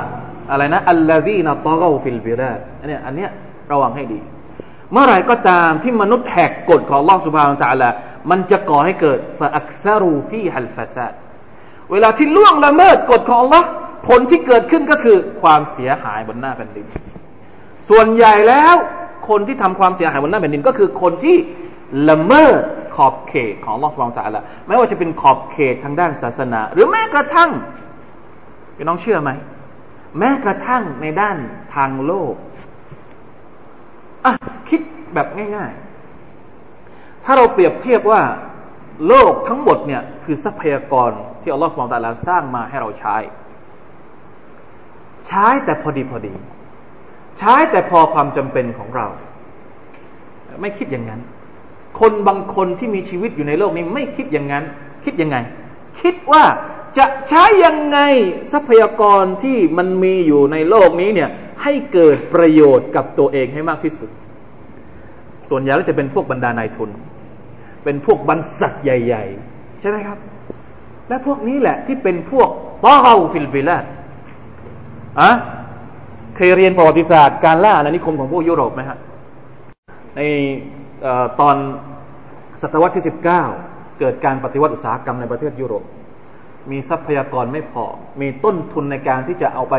[0.51, 3.27] อะไรนะอัลลอฮีนะตอกฟิลบิราดอันนี้อันนี้
[3.71, 4.19] ระวังให้ดี
[4.91, 7.89] เมื่อไรก็ตามที่มนุษย์แหกกฎของลอสุภาอัลตะละ
[8.29, 11.13] มันจะก่อให้เกิดฟาอักซารูฟีฮัลฟาซาด
[11.91, 13.63] เวลาที่ล่วงละเมิดกฎของ Allah
[14.07, 16.85] ผลที่เกิดขึ้นก็คือความเสียหายบนหน้าแผ่นดิน
[17.89, 18.75] ส่วนใหญ่แล้ว
[19.29, 21.38] คนที่ทำความเสียหายบนหน้าแผ่นดิน ก็คือคนที่
[22.09, 22.62] ละเมิด
[22.95, 27.51] ขอบเขตของลอสฟองตาละไม่ว่าจะเป็นขอบเขตทางด้านศาสนา หรือแม้กระทั่ง
[28.75, 29.31] พี่น้องเชื่อไหม
[30.19, 31.38] แม้กระทั่งในด้าน
[31.75, 32.33] ทางโลก
[34.25, 34.31] อะ
[34.69, 34.81] คิด
[35.13, 38.21] แบบง่ายๆ ถ้าเราเปรียบเทียบว่า
[39.07, 43.15] โลกทั้งหมดเนี่ยคือทรัพยากรที่อัลลอฮฺสุบานตะลาสร้างมาให้เราใช้
[45.29, 46.33] ใช้แต่พอดีพอดี
[47.39, 49.07] ใช้แต่พอความจำเป็นของเรา
[50.61, 51.21] ไม่คิดอย่างนั้น
[51.99, 54.63] คนบางคนที่มีชีวิตอยู่ในโลกนี้ไม่คิดอย่างนั้น
[55.05, 55.37] คิดยังไง
[56.01, 56.43] คิดว่า
[56.97, 57.99] จะใช้ยังไง
[58.51, 61.29] ทรัพยากรที่มันมีอยู่ในโลกนี้เนี่ย
[61.63, 64.09] ให้เกิดประโยชน์กับตัวเองให้มากที่สุด
[65.49, 66.89] ส่วนใหญ่ก็จะเป็นพวกบรรดานายทุน
[67.83, 70.17] เป็นพวกบรรษัทใหญ่ ๆ ใช่ไหมครับ
[71.09, 72.49] และพวกนี้แหละที่เป็นพวก
[72.85, 72.97] ต้า
[73.31, 73.85] ฟิลบิลาด
[75.19, 75.32] อะ
[76.36, 78.98] เคยเรียนประวัติศาสตร์การล่าอาณานิคมของพวกยุโรปไหมฮะ
[80.15, 80.22] ใน
[81.39, 81.56] ตอน
[82.62, 83.43] ศตวรรษที่สิบเก้า
[84.00, 85.84] เกิดการปฏิวัติอุตสาหกรรมในประเทศยุโรป
[86.72, 87.86] มีทรัพยากรไม่พอ
[88.22, 89.76] มีต้นทุนในการที่จะเอาไป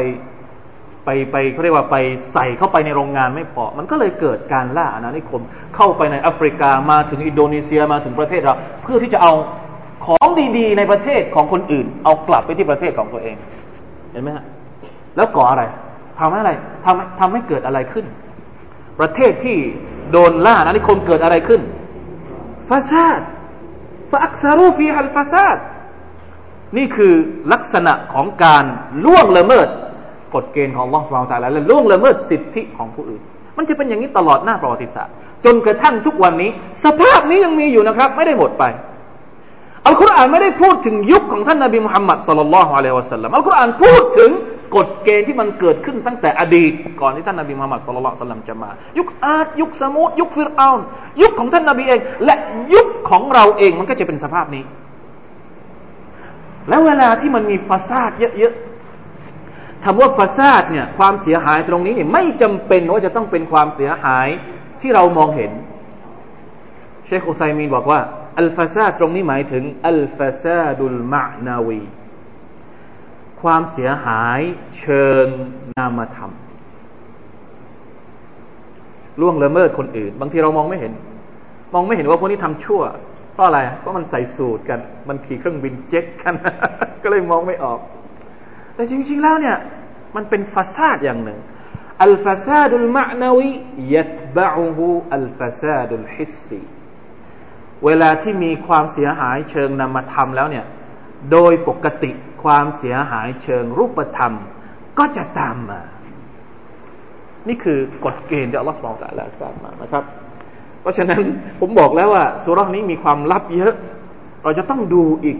[1.04, 1.96] ไปไปเขาเรียกว่าไป
[2.32, 5.42] ใส่เข้าไปในโรงงานไม่พอ มันก็เลยเกิดการล่าอาณานิคม
[5.76, 9.32] เข้าไปในแอฟริกามาถึงอินโดนีเซียมาถึงประเทศเรา เพื่อที่จะเอา
[10.06, 13.36] ของดีๆ ในประเทศของคนอื่น เอากลับไปที่ประเทศของตัวเอง
[14.12, 14.44] เห็นไหมฮะ
[15.16, 15.62] แล้วก่ออะไร
[16.18, 16.52] ทำให้อะไร
[16.84, 18.06] ทำทำให้เกิดอะไรขึ้น
[19.00, 19.58] ประเทศที่
[20.10, 21.60] โดนล่านะนิคมเกิดอะไรขึ้น
[22.68, 23.20] ฟาซาด
[24.10, 25.58] ฟาอักซารูฟีฮัลฟาซาด
[26.76, 27.14] นี่คือ
[27.52, 28.64] ลักษณะของการ
[29.04, 29.68] ล่วงละเมิด
[30.34, 33.22] กฎเกณฑ์ของลอสวาลตาและล่วงละเมิดสิทธิของผู้อื่น
[33.56, 36.50] มันจะเป็นอย่างนี้ตลอดหน้าประวัติศาสตร์ จนกระทั่งทุกวันนี้
[36.84, 38.64] สภาพนี้ยังมีอยู่นะครับ ไม่ได้หมดไป
[39.86, 44.30] อัลกุรอานไม่ได้พูดถึงยุคของท่านนาบีมุฮัมมัดสุลลัลลอฮุอะลัยฮิวะสัลลัมอัลกุรอานพูดถึง
[44.76, 50.80] กฎเกณฑ์ที่มันเกิดขึ้นตั้งแต่อดีต ก่อนที่ท่านนาบีมุฮัมมัดสุลลัละลัยฮิวะสัลลัมจะมา ยุคอาดยุคสมุดยุคฟิรอาน
[51.22, 52.34] ยุคของท่านนาบีเอง และ
[52.74, 54.64] ยุคของเราเองมันก็จะเป็นสภาพนี้
[56.68, 64.28] แล้วเวลาที่มันมีฟาซาดเยอะๆคำว่าฟาซาดเนี่ยความเสียหายตรงนี้เนี่ยไม่จำเป็นว่าจะต้องเป็นความเสียหาย
[64.80, 65.52] ที่เรามองเห็น
[67.06, 68.00] เชคอุไซมีนบอกว่า
[68.38, 71.82] อัลฟาซาดตรงนี้หมายถึงอัลฟาซาดุลมานาวี
[73.42, 74.40] ความเสียหาย
[74.78, 75.26] เชิง
[75.78, 76.30] นามธรรม
[79.20, 80.92] ล่วงละเมิดคนอื่น บางทีเรามองไม่เห็น
[81.74, 82.82] มองไม่เห็นว่าพวกนี้ทำชั่ว
[83.32, 86.34] เพราะอะไรเพราะมันใส่สูตรกัน มันขี่เครื่องบินเจ็ตกัน
[87.02, 87.78] ก็เลยมองไม่ออก
[88.74, 89.56] แต่จริง ๆ แล้วเนี่ย
[90.16, 91.38] มันเป็นฟาซาดอย่างหนึ่ง
[92.02, 93.50] อัลฟาซาดุลมานาวี
[93.94, 96.60] ยัตบะอูอัลฟาซาดุลฮิสซี
[97.84, 100.64] เวลาที่มีความเสียหายเชิงนามธรรมแล้วเนี่ย
[101.32, 102.10] โดยปกติ
[102.42, 104.32] ความเสียหายเชิงรูปธรรม
[104.98, 105.80] ก็จะตามมา
[107.48, 110.04] นี่คือกฎเกณฑ์ที่อัลลอฮฺสุบไบร์ตะลาสร้างมานะครับ
[110.80, 111.22] เพราะฉะนั้น
[111.60, 113.74] ผมบอกแล้วว่าสุรานี้มีความลับเยอะ
[114.42, 115.36] เราจะต้องดูอีก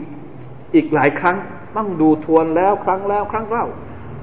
[0.75, 1.37] อีกหลายครั้ง
[1.77, 3.67] ต้องดูทวนแล้วครั้งแล้วครั้งเล่า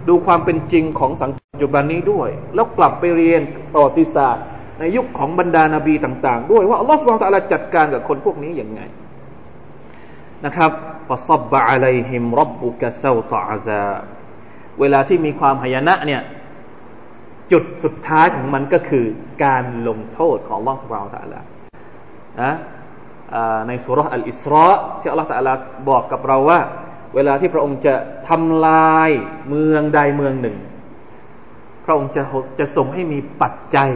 [0.09, 3.41] ดูความเป็นจริงของสังคมปัจจุบันนี้ด้วย แล้วกลับไปเรียน
[3.73, 4.43] ประวัติศาสตร์
[4.79, 8.81] ในยุคของบรรดานาบีต่าง ๆ ด้วยว่าอัลลอฮฺสุบฮฺตะลาจัดการกับคนพวกนี้อย่างไง
[10.45, 10.71] นะครับ
[11.07, 13.85] ฟาซับบะอะลัยฮิมรับบุกะเซาตะอาซา
[14.79, 16.21] เวลาที่มีความหายนะเนี่ย
[17.51, 19.05] จุดสุดท้ายของมันก็คือ
[19.43, 21.39] การลงโทษของอัลลอฮฺสุบฮฺตะลา
[22.41, 22.53] นะ
[23.67, 24.67] ในสุรษอัลอิสรา
[24.99, 25.53] ที่อัลลอฮฺตะลา
[25.89, 26.59] บอกกับเราว่า
[27.15, 27.95] เวลาที่พระองค์จะ
[28.29, 29.09] ทำลาย
[29.49, 30.57] เมืองใดเมืองหนึ่ง
[31.85, 32.23] พระองค์จะ
[32.59, 33.91] จะส่งให้มีปัจจัย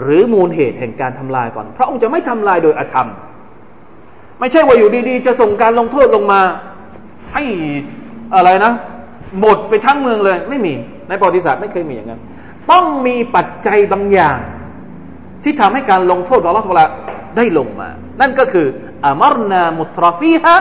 [0.00, 3.08] หรือมูลเหตุแห่งการทำลายก่อน พระองค์จะไม่ทำลายโดยอธรรม
[4.40, 6.40] ไม่ใช่ว่าอยู่ดีๆ จะส่งการลงโทษลงมา
[7.32, 7.42] ให้
[8.34, 8.72] อะไรนะ
[9.40, 10.74] หมดไปทั้งเมืองเลย ไม่มี
[11.08, 12.20] ในประวัติศาสตร์ไม่เคยมีอย่างนั้น
[12.70, 14.38] ต้องมีปัจจัยบางอย่าง
[15.42, 16.80] ที่ทำให้การลงโทษของอัลลอฮฺ
[17.36, 17.88] ได้ลงมา
[18.20, 18.66] นั่นก็คือ
[19.04, 20.54] อามรนามุตรฟีฮะ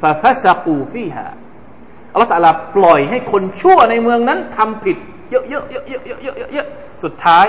[0.00, 1.26] ฟาฟาซากูฟีฮะ
[2.12, 4.96] อัลลอฮฺปล่อยให้คนชั่วในเมืองนั้นทำผิด
[5.30, 7.46] เยอะๆๆๆๆๆสุดท้าย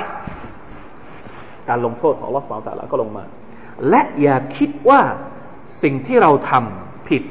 [1.69, 3.23] การลงโทษของลอสฟาวตาละก็ลงมา
[3.89, 5.01] และอย่าคิดว่า
[5.83, 7.23] สิ่งที่เราทำผิด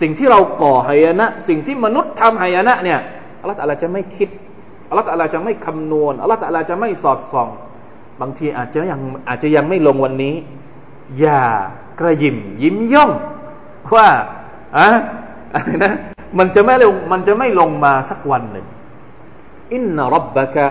[0.00, 3.00] สิ่งที่เราก่อหายนะ สิ่งที่มนุษย์ทำหายนะเนี่ย
[3.40, 4.28] อัลลอฮฺอาจะไม่คิด
[4.88, 7.48] อัลลอฮฺอาจะไม่คำนวณอัลลอฮฺอาจะไม่สอดส่อง
[8.20, 10.34] บางทีอาจจะยังอาจจะยังไม่ลงวันนี้
[11.20, 11.42] อย่า
[12.00, 13.10] กระยิมยิ้มย่อง
[13.94, 14.08] ว่า
[14.76, 14.88] อะ
[15.54, 15.92] อะไรนะ
[16.38, 18.66] มันจะไม่ลงมันจะไม่ลงมาสักวันหนึ่ง
[19.74, 20.66] อินนรับบะกะ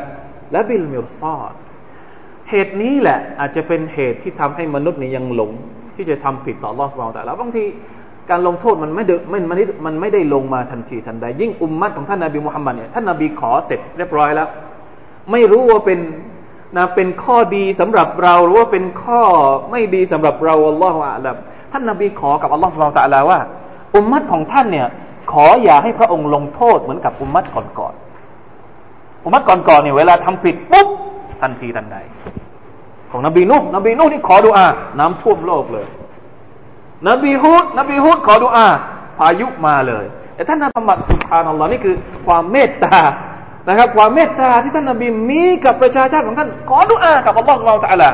[0.51, 1.53] และบิลมิรซาด
[2.49, 5.51] เหตุนี้แหละอาจจะเป็นเหตุที่ทำให้มนุษย์นี่ยังหลง
[5.95, 7.63] ที่จะทำผิดต่อรอดเราแต่แล้วบางที
[8.29, 14.47] การลงโทษมันไม่เดมันมันมันไม่ได้ลงมาทันทีทันใด ยิ่งอุมมัตของท่านนาบีมุฮัมมัดเนี่ยท่านนาบีขอเสร็จเรียบร้อยแล้ว
[15.31, 15.99] ไม่รู้ว่าเป็น
[16.77, 19.21] นะเป็นข้อดีสำหรับเราหรือว่าเป็นข้อ
[19.71, 21.35] ไม่ดีสำหรับเราอัลลอฮฺอะลัม
[21.71, 23.39] ท่านนาบีขอกับอัลลอฮฺสุบานตะลาว่า
[23.95, 24.87] อุมมัตของท่านเนี่ย
[25.31, 30.87] ขออย่าให้พระองค์ลงโทษเหมือนกับอุมมัตก่อนๆอุมมัตก่อนๆเนี่ยเวลาทำผิดปุ๊บ
[31.41, 31.97] ทันทีทันใด
[33.15, 34.67] ของนบีนุนบีนุนี่ขอดุอา
[34.99, 35.87] น้ำท่วมโลกเลย
[37.09, 38.67] นบีฮุดนบีฮุดขอดุอา
[39.17, 42.99] พายุมาเลย แต่ท่านนบีมัดสุภานัลลอฮ์นี่คือความเมตตา
[43.67, 48.09] นะครับ ความเมตตาที่ท่านนบีมีกับประชาชาติของท่าน ขอดุอากับอัลลอฮ์สุบไบร์ตะลา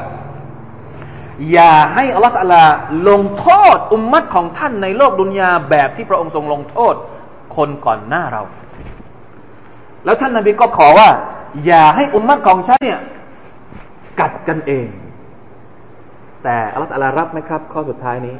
[1.51, 2.63] อย่าให้อัลลอฮฺตะลา
[3.09, 6.95] ลงโทษอุมมัตของท่านในโลกดุนยาแบบที่พระองค์ทรงลงโทษ
[7.55, 8.41] คนก่อนหน้าเรา
[10.05, 11.09] แล้วท่านนบีก็ขอว่า
[11.65, 12.99] อย่าให้อุมมัตของฉันเนี่ย
[14.19, 14.87] กัดกันเอง
[16.43, 18.35] แต่อัลลอฮฺลารับไหมครับ ข้อสุดท้ายนี้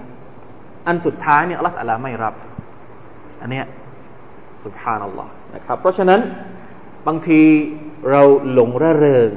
[0.88, 2.34] อันสุดท้ายเนี่ยอัลลอฮฺลาไม่รับ
[3.42, 3.66] อันเนี้ย
[4.64, 6.22] สุบฮานัลลอฮ์นะครับ เพราะฉะนั้น
[7.08, 7.42] บางที
[8.12, 9.32] เราหลงระเริง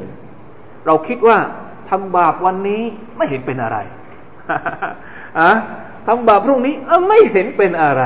[0.86, 1.38] เราคิดว่า
[1.90, 2.82] ทำบาปวันนี้
[3.16, 3.78] ไม่เห็นเป็นอะไร
[5.38, 5.50] อะ
[6.06, 6.74] ทำบาปพรุ่งนี้
[7.08, 8.02] ไม่เห็นเป็นอะไร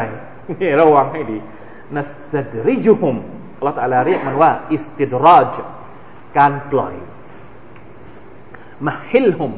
[0.61, 1.39] นี่ระวังให้ดี
[1.97, 3.17] นัสตดริจุฮุม
[3.59, 5.57] อัลลอฮฺเรียกมันว่า อิสติดราจ
[6.39, 6.95] การปล่อย
[8.87, 9.53] มาฮิลฮุม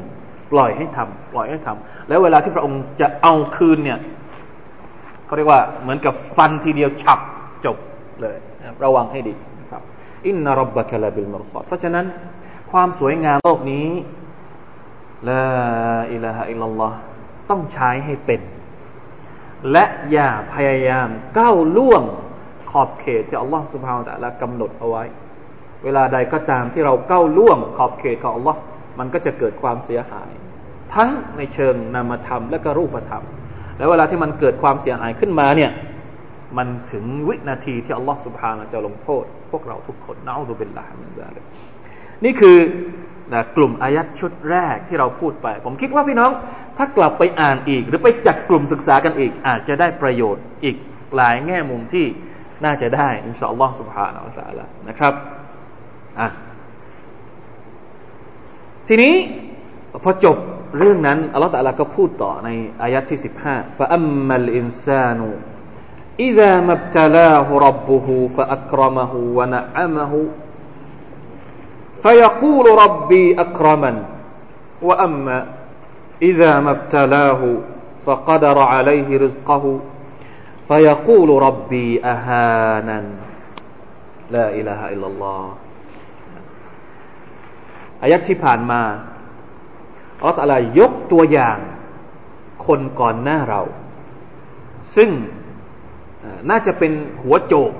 [0.52, 3.98] ปล่อยให้ทำปล่อยให้ทำแล้วเวลาที่พระองค์จะเอาคืนเนี่ย
[5.26, 7.18] เขาเรียกว่าเหมือนกับฟันทีเดียวฉับ
[7.64, 7.76] จบ
[8.20, 8.37] เลย
[8.85, 9.35] ระวังให้ดี
[9.70, 9.83] ครับ
[10.26, 12.06] อินนารบบะคลาบิลมรซอดเพราะฉะนั้น
[12.70, 13.88] ความสวยงามโลกนี้
[15.28, 15.44] ละ
[16.12, 16.96] อิลาฮะอิลลัลลอฮ์
[17.50, 18.40] ต้องใช้ให้เป็น
[19.72, 22.02] และอย่าพยายามก้าวล่วง
[22.70, 25.04] ขอบเขตที่อัลลอฮ์สุบฮาวตะละกำหนดเอาไว้
[25.85, 28.61] เวลาใดก็ตามที่เราก้าวล่วงขอบเขตของอัลลอฮ์
[28.98, 30.31] มันก็จะเกิดความเสียหาย
[30.94, 33.24] ทั้งในเชิงนามธรรมและก็รูปธรรม
[33.79, 35.70] แล้วเวลาที่มันเกิดความเสียหายขึ้นมาเนี่ย
[36.59, 41.40] มันถึงวินาทีที่อัลลอฮฺสุบฮานะจะลงโทษ พวกเราทุกคนนะอุบิลลาฮ์มินซาลิ
[42.24, 42.59] นี่คือ
[43.33, 46.31] นะกลุ่มอายัดชุดแรกที่เราพูดไป ผมคิดว่าพี่น้อง
[46.76, 50.76] ถ้ากลับไปอ่านอีก หรือไปจัดกลุ่มศึกษากันอีก อาจจะได้ประโยชน์อีก
[51.16, 52.07] หลายแง่มุมที่
[52.64, 55.14] น่าจะได้ อินชาอัลลอฮฺสุบฮานะอัลลอฮฺนะครับ
[56.20, 56.29] อะ
[58.89, 59.13] ทีนี้
[60.04, 60.38] พอจบ
[60.78, 62.49] เรื่องนั้นอัลลอฮฺตะลาก็พูดต่อใน
[62.82, 65.19] อายัดที่สิบห้า فأما الإنسان
[66.19, 70.13] إذا ما ابتلاه ربه فأكرمه ونعمه
[72.04, 73.97] فيقول ربي أكرمن
[74.82, 75.38] وأما
[76.21, 77.41] إذا ما ابتلاه
[78.06, 79.80] فقدر عليه رزقه
[80.67, 83.04] فيقول ربي أهانا
[84.32, 85.43] لا إله إلا الله
[88.01, 88.82] อายักที่ผ่านมา
[90.19, 91.58] อัลลอฮฺอะไรยกตัวอย่าง
[92.67, 93.62] คนก่อนหน้าเรา
[94.95, 95.10] ซึ่ง
[96.49, 96.91] น่าจะเป็น
[97.23, 97.71] หัวโจก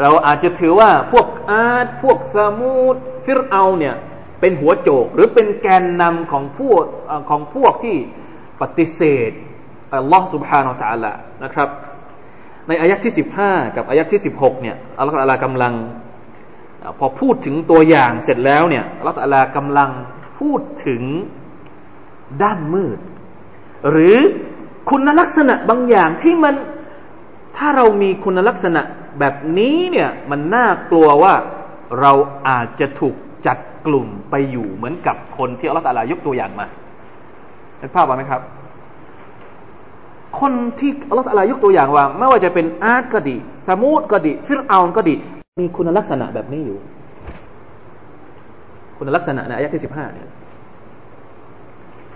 [0.00, 3.94] เราอาจจะถือว่าพวกอาดพวกสมูดฟิรเอาเนี่ย
[4.40, 6.84] เป็นหัวโจก หรือเป็นแกนนำของพวก
[7.30, 7.96] ของพวกที่
[8.60, 9.30] ปฏิเสธ
[9.94, 11.12] อัลลอฮ์ سبحانه และ تعالى
[11.44, 11.68] นะครับ
[12.68, 13.12] ในอายะที่
[13.44, 15.74] 15 กับอายะที่ 16เนี่ยอัลลอฮฺกำลัง
[16.99, 19.91] พอพูดถึงตัวอย่างเสร็จแล้วเนี่ยอัลลอฮฺกำลัง
[20.39, 21.03] พูดถึง
[22.43, 22.99] ด้านมืด
[23.89, 24.17] หรือ
[24.89, 26.55] คุณลักษณะบางอย่างที่มัน
[27.57, 28.81] ถ้าเรามีคุณลักษณะ
[29.19, 31.33] แบบนี้เนี่ยมันน่ากลัวว่า
[31.99, 32.11] เรา
[32.47, 33.15] อาจจะถูก
[33.47, 36.65] จัดกลุ่มไปอยู่เหมือนกับคนที่อัลอฮฺตาลายกตัวอย่างมา
[37.79, 38.41] เห็นภาพไหมครับ
[40.39, 45.15] คนที่อัลอฮฺตาลายกตัวอย่างว่า ไม่ว่าจะเป็นอาดก็ดีสมูดก็ดี ฟิรเอานก็ดี
[45.61, 46.79] มีคุณลักษณะแบบนี้อยู่
[48.97, 50.29] คุณลักษณะในอายะที่สิบห้าเนี่ย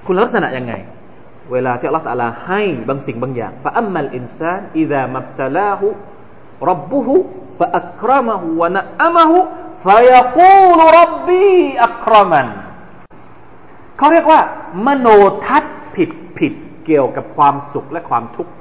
[0.06, 0.73] คุณลักษณะยังไง
[1.52, 5.88] เวลาที่อัลลอฮฺตาลาให้บางสิ่งบางอย่างฟะอัมมัลอินซานอิดะมับตะลาหุ
[6.69, 7.15] รับบุหุ
[7.60, 9.38] ฟะอัครมะหุวะนะอะมะหุ
[9.86, 11.47] ฟะยะกูลรับบี
[11.86, 12.47] อัครมัน
[13.97, 14.39] เขาเรียกว่า
[14.86, 15.08] มโน
[15.45, 16.54] ทัศน์ผิดผิด
[16.86, 18.52] เกี่ยวกับความสุขและความทุกข์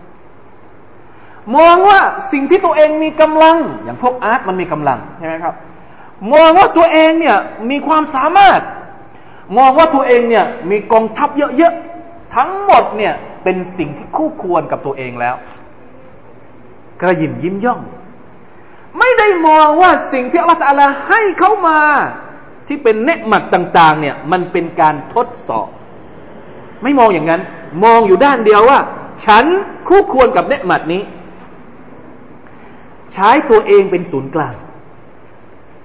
[1.56, 2.00] มองว่า
[2.32, 5.54] สิ่งที่ตัวเองมีกำลัง อย่างพวกอาร์ตมันมีกำลังใช่ไหมครับ
[6.32, 7.36] มองว่าตัวเองเนี่ย
[7.70, 8.60] มีความสามารถ
[9.58, 15.34] มองว่าตัวเองเนี่ยมีกองทัพเยอะๆทั้งหมดเนี่ยเป็นสิ่งที่คู่ควรกับตัวเองแล้ว
[17.00, 17.80] กระยิมยิ้มย่อง
[18.98, 21.80] ไม่ได้มองว่าสิ่งที่อัลลอฮฺให้เขามา
[22.66, 25.68] ที่เป็นเนหมัดต่าง ๆ เนี่ย มันเป็นการทดสอบ
[26.82, 27.42] ไม่มองอย่างนั้น
[27.84, 28.78] มองอยู่ด้านเดียวว่า
[29.26, 29.44] ฉัน
[29.88, 31.02] คู่ควรกับเนหมัดนี้
[33.16, 34.54] ใช้ตัวเองเป็นศูนย์กลาง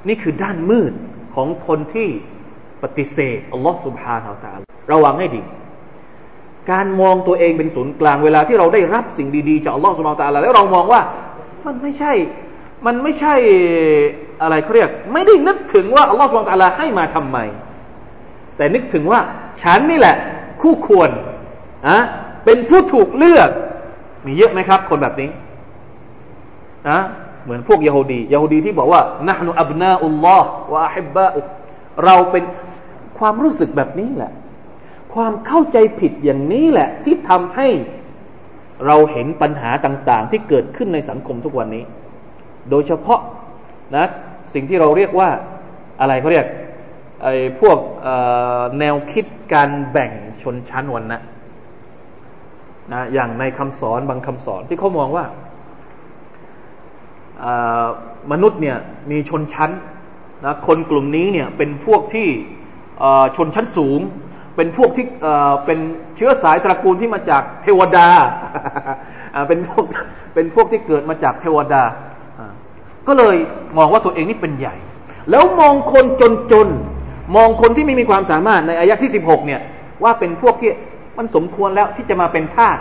[0.08, 0.94] นี่คือด้านมืด
[1.36, 2.10] ของคนที่
[2.84, 4.52] ปฏิเสธอัลลอฮฺสุบฮานาอัลตา
[4.91, 5.41] ระวังให้ดี
[6.72, 11.02] การมองตัวเองเป็นศูนย์กลางเวลาที่เราได้รับสิ่งดีๆจากอัลลอฮฺสุบฮานาอัลตาแล้วเรามองว่า
[11.65, 12.13] มันไม่ใช่
[12.86, 13.36] มันไม่ใช่
[14.41, 17.38] อะไรเขาเรียก ไม่ได้นึกถึงว่าอัลลอฮฺสุบฮานาอัลลาให้มาทำไม
[18.58, 19.20] แต่นึกถึงว่า
[19.63, 20.15] ฉันนี่แหละ
[20.62, 21.10] คู่ควร
[21.88, 21.98] อะ
[22.46, 23.50] เป็นผู้ถูกเลือก
[24.26, 25.30] มีเยอะไหมครับ คนแบบนี้
[26.89, 27.00] นะ
[27.44, 31.26] เหมือนพวกยโฮดียโฮดีที่บอกว่านะฮนุอับนาอุลลอฮ์วะอาฮิบบะ
[32.06, 32.44] เราเป็น
[33.17, 34.32] ความรู้สึกแบบนี้แหละ
[35.13, 37.67] ความเข้าใจผิดอย่างนี้แหละ ที่ทำให้
[38.86, 41.84] เราเห็นปัญหาต่างๆ ที่เกิดขึ้นในสังคมทุกวันนี้
[42.70, 43.22] โดยเฉพาะ
[43.96, 44.06] นะ
[44.54, 45.30] สิ่งที่เราเรียกว่า
[46.02, 46.48] อะไรเขาเรียก
[47.24, 47.78] ไอ้พวก
[48.80, 51.22] แนวคิดการแบ่งชนชั้นวันนะ
[52.93, 55.26] นะอย่างในคำสอนบางคำสอนที่เขามองว่า
[58.32, 58.78] มนุษย์เนี่ย
[59.12, 59.72] มีชนชั้น
[60.46, 62.28] นะคนกลุ่มนี้เนี่ยเป็นพวกที่
[63.36, 64.00] ชนชั้นสูง
[64.56, 65.06] เป็นพวกที่
[65.66, 65.80] เป็น
[66.16, 68.08] เชื้อสายตระกูลที่มาจากเทวดา
[69.48, 69.86] เป็นพวก
[70.34, 71.84] เป็นพวกที่เกิดมาจากเทวดา
[73.08, 73.36] ก็เลย
[73.78, 74.76] มองว่าตัวเองนี่เป็นใหญ่
[75.32, 76.68] แล้วมองคนจนจน
[77.36, 79.62] มองคนที่ไม่มีความสามารถในอายะที่สิบหกเนี่ย
[80.04, 80.72] ว่าเป็นพวกที่
[81.18, 82.78] มันสมควรแล้วที่จะมาเป็นทาส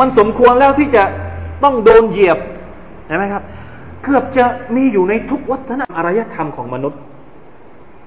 [0.00, 1.02] มันสมควรแล้วที่จะ
[1.64, 2.38] ต้องโดนเหยียบ
[3.12, 3.44] ใช่ไหมครับ
[4.02, 4.44] เกือบจะ
[4.76, 7.00] มีอยู่ในทุกวัฒนธรรมอารยธรรมของมนุษย์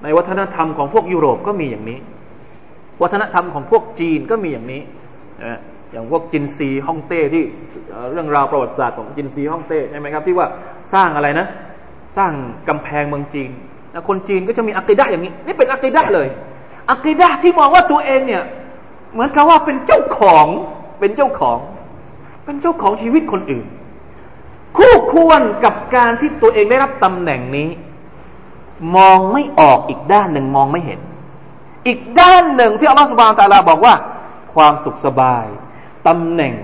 [0.02, 1.98] ในวัฒนธรรมของพวกยุโรปก็มีอย่างนี้
[3.02, 4.82] วัฒนธรรมของพวกจีนก็มีอย่างนี้
[5.92, 7.44] อย่างพวกจินซีฮ่องเต้ที่
[8.12, 10.46] เรื่องราวประวัติศาสตร์ของจินซีฮ่องเต้ใช่ไหมครับ ที่ว่า
[10.94, 11.46] สร้างอะไรนะ
[12.16, 12.32] สร้าง
[12.68, 13.50] กำแพงเมืองจีน
[13.92, 16.28] แล้วคนจีนก็จะมีอักิดะอย่างนี้ นี่เป็นอักิดะเลย
[16.90, 18.42] อักิดะที่มองว่าตัวเองเนี่ย
[19.12, 20.46] เหมือนกับว่าเป็นเจ้าของ
[21.00, 21.58] เป็นเจ้าของ
[22.44, 23.66] เป็นเจ้าของชีวิตคนอื่น
[24.76, 27.68] คู่ควรกับการที่ตัวเองได้รับตำแหน่งนี้
[28.96, 31.00] มองไม่ออกอีกด้านหนึ่งมองไม่เห็น
[31.86, 33.94] อีกด้านหนึ่งที่อัลลอฮฺสุบานตะลาบอกว่า
[34.54, 35.46] ความสุขสบาย
[36.08, 36.54] ตำแหน่ง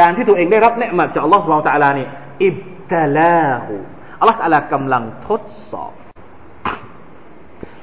[0.00, 2.06] การที่ตัวเองได้รับเนืมาจากอัลลอฮฺสุบานตะลานี่
[2.44, 2.56] อิบ
[2.92, 3.74] ตะลาหู
[4.20, 5.92] อัลลอฮฺตะลากำลังทดสอบ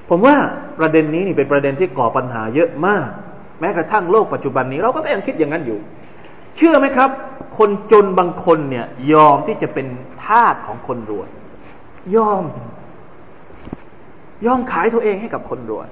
[0.10, 0.36] ผมว่า
[0.80, 3.08] ประเด็นนี้นี่เป็นประเด็นที่ก่อปัญหาเยอะมาก
[3.60, 5.80] แม้กระทั่งโลกปัจจุบันนี้เราก็ยังคิดอย่างนั้นอยู่
[6.56, 7.10] เชื่อไหมครับ
[7.58, 9.88] คนจนบางคนเนี่ยยอมที่จะเป็น
[10.24, 11.30] ทาสของคนรวย
[12.16, 12.44] ยอม
[14.46, 15.88] ยอมขายตัวเองให้กับคนรวย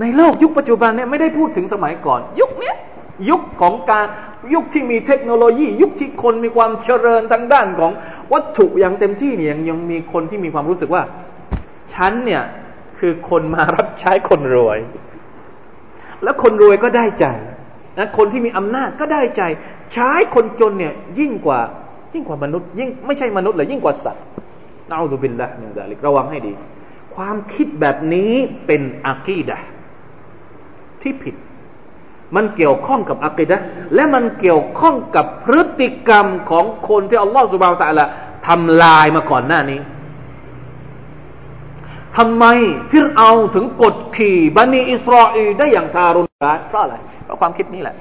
[0.00, 2.74] ในโลกยุคปัจจุบันเนี่ยไม่ได้พูดถึงสมัยก่อน ยุคนี้
[3.30, 4.06] ยุคของการ
[4.54, 7.92] ยุคที่มีเทคโนโลยียุคที่คนมีความเจริญทางด้านของ
[8.32, 11.02] วัตถุอย่างเต็มที่เนี่ยยังยังมีคนที่มีความรู้สึกว่า
[11.94, 12.42] ฉันเนี่ย
[12.98, 14.78] คือคนมารับใช้คนรวย
[16.22, 17.26] แล้วคนรวยก็ได้ใจ
[17.98, 19.42] นะคนที่มีอำนาจก็ได้ใจ
[19.94, 21.60] ใช้คนจนเนี่ยยิ่งกว่า
[22.14, 24.24] ยิ่งกว่ามนุษย์ยิ่งไม่ใช่มนุษย์เลยยิ่งกว่าสัตว์
[24.90, 26.52] นาอุบิลละมินซาลิกระวังให้ดี
[27.14, 28.32] ความคิดแบบนี้
[28.66, 29.56] เป็นอากีดะ
[31.02, 31.34] ที่ผิด
[32.36, 33.56] มันเกี่ยวข้องกับอักิดะ
[33.94, 38.06] และมันเกี่ยวข้องกับพฤติกรรมของคนที่อัลลอฮฺสุบานตะละ
[38.46, 39.80] ทำลายมาก่อนหน้านี้
[42.16, 42.44] ทำไม
[42.90, 46.94] ฟิรเอาถึงกดขี่บันีอิสราเอลได้อย่างทารุณร้ายเพราะอะไร
[47.24, 47.96] เพราะความคิดนี้แหละ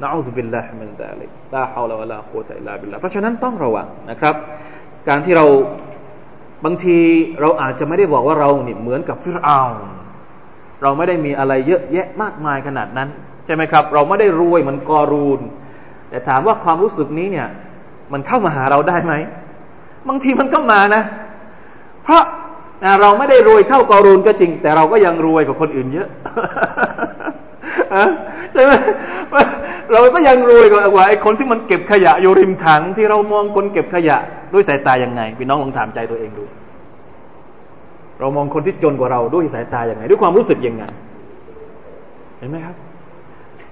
[0.00, 4.34] นะอูซบิลลาฮิมินดาลิกลาฮาวลาวะลาโคตะอิลลาบิลลาเพราะฉะนั้นต้องระวังนะครับ
[5.08, 5.46] การที่เรา
[6.64, 6.98] บางที
[7.40, 9.60] เราอาจจะไม่ได้บอกว่าเราเนี่ยเหมือนกับฟิรเอา
[10.82, 13.08] เราไม่ได้มีอะไรเยอะแยะมากมายขนาดนั้น
[13.44, 15.40] ใช่ไหมครับ เราไม่ได้รวยเหมือนกอรูน
[16.10, 17.48] แต่ถามว่าความรู้สึกนี้เนี่ย
[18.12, 19.14] มันเข้ามาหาเราได้ไหม
[20.08, 21.02] บางทีมันก็มานะ
[22.06, 22.22] เพราะ
[23.00, 26.08] เราไม่ได้รวยเท่ากอรูนก็จริง แต่เราก็ยังรวยกว่าคนอื่นเยอะ
[28.52, 28.72] ใช่ไหม
[29.92, 34.16] เราก็ยังรวยกว่าไอ้คนที่มันเก็บขยะอยู่ริมถังที่เรามองคนเก็บขยะ
[34.52, 36.44] ด้วยสายตายังไงพี่น้องลองถามใจตัวเองดู
[38.20, 40.84] เรามองคนที่จนกว่าเราด้วยสายตาย่างไง ด้วยความรู้สึกยังไง
[42.38, 42.76] เห็นไหมครับ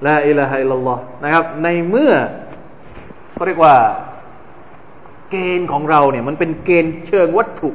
[0.06, 2.12] ลาอิลาฮะอิลลอฮ์นะครับ ในเมื่อ
[3.34, 3.74] เขาเรียกว่า
[5.30, 7.70] เกณฑ์ของเราเนี่ย มันเป็นเกณฑ์เชิงวัตถุ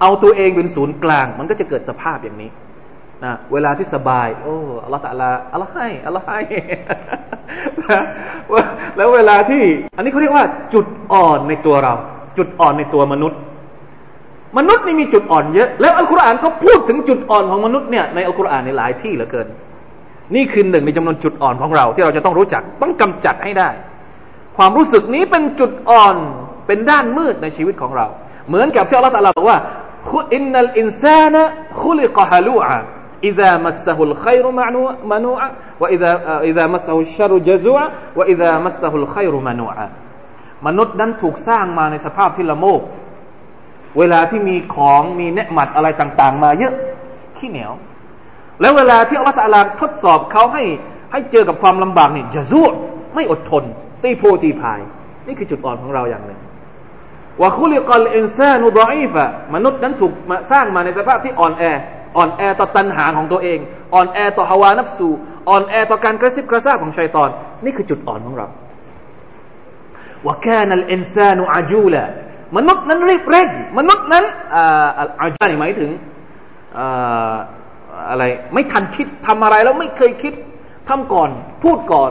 [0.00, 2.50] เอาตัวเองเป็นศูนย์กลาง มันก็จะเกิดสภาพอย่างนี้
[3.24, 6.40] นะเวลาที่สบาย โอ้อัลลอฮฺตะลาอัลลอฮฺให้อัลลอฮฺให้
[8.96, 9.62] แล้วเวลาที่
[9.96, 10.44] อันนี้เขาเรียกว่า
[10.74, 11.94] จุดอ่อนในตัวเรา
[12.38, 13.38] จุดอ่อนในตัวมนุษย์
[14.58, 19.46] มนุษย์นี่มีจุดอ่อนเยอะแล้วอัลกุรอานก็พูดถึงจุดอ่อนของมนุษย์เนี่ยในอัลกุรอานในหลายที่เหลือเกิน
[20.34, 23.70] นี่คือหนึ่งในจำนวนจุดอ่อนของเรา ที่เราจะต้องรู้จักต้องกำจัดให้ได้
[24.56, 26.16] ความรู้สึกนี้เป็นจุดอ่อน
[26.66, 28.06] เป็นด้านมืดในชีวิตของเรา
[28.48, 29.58] เหมือนกับที่อัลลอฮฺตรัสบอกว่า
[30.34, 31.42] อินนัลอินซานะ
[31.82, 32.76] คุลิกฮาลูอะ
[33.28, 34.80] อิดะมัสฮุลขัยรุมานู
[35.10, 35.46] มานูอะ
[35.82, 36.10] วะอิดะ
[36.48, 37.84] อิดะมัสฮุลชารุจซุอะ
[38.18, 39.86] วะอิดะมัสฮุลขัยรุมานูอะ
[40.66, 42.80] มนุษย์นั้นถูกสร้างมาในสภาพที่ละโมบ
[43.98, 46.74] เวลาที่มีของมีเนืหมัดอะไรต่าง ๆ มาเยอะ
[47.36, 47.72] ขี้เหนียว
[48.60, 50.64] แล้วเวลาที่อัลลอฮฺลาทดสอบเขาให้
[51.12, 52.66] ให้เจอกับความลำบากนี่จะสู้
[53.14, 53.64] ไม่อดทน
[54.02, 54.80] ตีโพตีพาย
[55.26, 56.40] นี่คือจุดอ่อนของเราอย่างหนึ่ง
[57.40, 59.24] ว่าคุลิกอลอินซานุดอีฟะ
[59.54, 61.64] มนุษย์นั้นถูกมาสร้างมาในสภาพที่อ่อนแอ
[62.16, 63.58] อ่อนแอต่อตัณหาของตัวเอง
[63.94, 65.08] อ่อนแอต่อฮาวานัฟสู
[65.48, 67.30] อ่อนแอต่อการกระซิบกระซาบของชัยตอน
[67.64, 68.46] นี่คือจุดอ่อนของเรา
[70.24, 72.04] ว่าแค่นัลอินซานุอาจูละ
[72.56, 74.24] มนุษย์นั้นรีบเร่ง มนุษย์นั้น
[75.20, 75.90] อาจารย์หมายถึง
[78.10, 78.24] อะไร
[78.54, 80.34] ไม่ทันคิดทำอะไรแล้วไม่เคยคิด
[80.88, 81.30] ทำก่อน
[81.64, 82.10] พูดก่อน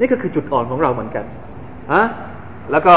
[0.00, 1.24] นี่ก็คือจุดอ่อนของเราเหมือนกัน
[1.92, 2.04] ฮะ
[2.72, 2.94] แล้วก็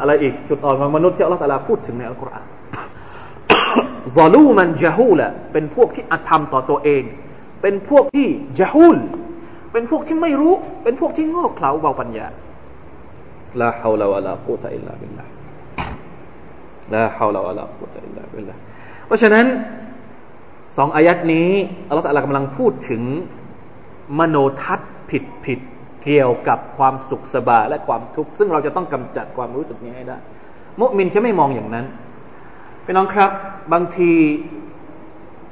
[0.00, 2.46] อะไรอีกจุดอ่อนของมนุษย์ที่อัลลอฮฺตาลาพูดถึงในอัลกุรอาน
[4.16, 7.02] ซอลูมันจะฮูละเป็นพวกที่อธรรมต่อตัวเอง
[7.62, 8.96] เป็นพวกที่จะฮูล
[9.72, 12.26] เป็นพวกที่ไม่รู้ เป็นพวกที่โง่เขลาเบาปัญญา
[13.60, 15.30] ลาฮาวลาวะลากุตะอิลลาบิลลาห์
[16.94, 18.54] ลาฮาวลาวะลากุตอิลลาบิลลา
[19.06, 19.46] เพราะฉะนั้น
[20.76, 21.50] สองอายัดนี้
[21.88, 23.02] อัลลอฮฺกำลังพูดถึง
[24.18, 25.60] มโนทัศน์ผิดผิด
[26.02, 30.16] เกี่ยวกับความสุขสบายและความทุกข์ซึ่งเราจะต้องกำจัดความรู้สึกนี้ให้ได้
[30.80, 31.86] มุมินจะไม่มองอย่างนั้น
[32.84, 33.30] พี่น้องครับ
[33.72, 34.12] บางที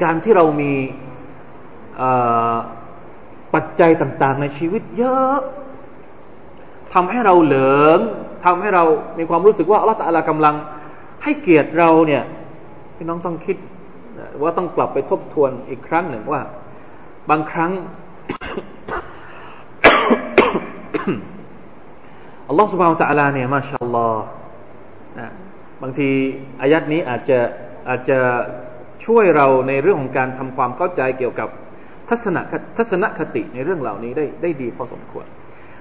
[0.03, 0.72] การที่เรามี
[3.55, 5.38] ปัจจัยต่าง ๆ ในชีวิตเยอะ
[6.94, 7.99] ทำให้เราเหลิง
[8.44, 8.84] ทำให้เรา
[9.18, 10.55] มีความรู้สึกว่าอัลลอฮฺกำลัง
[11.22, 12.22] ให้เกียรติเราเนี่ย
[12.96, 13.57] พี่น้องต้องคิด
[14.42, 16.42] ว่าต้องกลับไปทบทวนอีกครั้งหนึ่งว่า
[17.30, 17.72] บางครั้ง
[22.48, 24.22] อัลลอฮฺสุบฮานตะลาเนี่ยมาชาอัลลอฮ์
[25.18, 25.28] นะ
[25.82, 26.11] บางที
[26.62, 27.38] อายัดนี้อาจจะ
[27.88, 28.18] อาจจะ
[29.04, 31.48] ช่วยเราในเรื่องของการทำความเข้าใจเกี่ยวกับ
[32.09, 32.36] ทัศน
[32.78, 35.26] ทัศนคติในเรื่องเหล่านี้ได้ได้ดีพอสมควร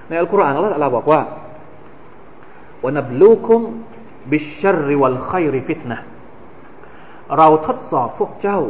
[0.08, 1.20] ในอัลกุรอานอัลลอฮฺบอกว่า
[2.84, 3.60] วนับลูคุม
[4.32, 5.98] บิชริวัลขัยริฟิตนะ
[7.38, 8.60] เราทดสอบพวกเจ้า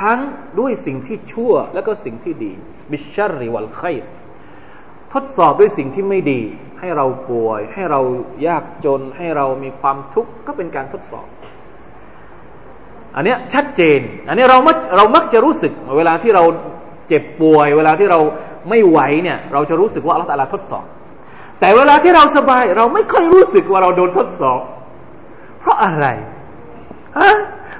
[0.00, 0.20] ทั้ง
[0.60, 2.52] ด้วยสิ่งที่ชั่วและก็สิ่งที่ดี
[2.92, 3.82] บิชาริวัลไค
[5.12, 6.40] ทดสอบด้วยสิ่งที่ไม่ดี
[6.80, 8.00] ให้เราป่วย ให้เรา
[8.46, 11.26] ยากจน ให้เรามีความทุกข์ก็เป็นการทดสอบ
[13.16, 16.44] อันนี้ชัดเจน อันนี้เรามักเรามักจะรู้สึกเวลาที่เรา
[17.08, 18.20] เจ็บป่วย เวลาที่เรา
[18.68, 20.86] ไม่ไหวเนี่ย เราจะรู้สึกว่าอัลลอฮฺทดสอบ
[21.60, 24.60] แต่เวลาที่เราสบาย เราไม่ค่อยรู้สึกว่าเราโดนทดสอบ
[25.60, 26.06] เพราะอะไร
[27.18, 27.32] ฮะ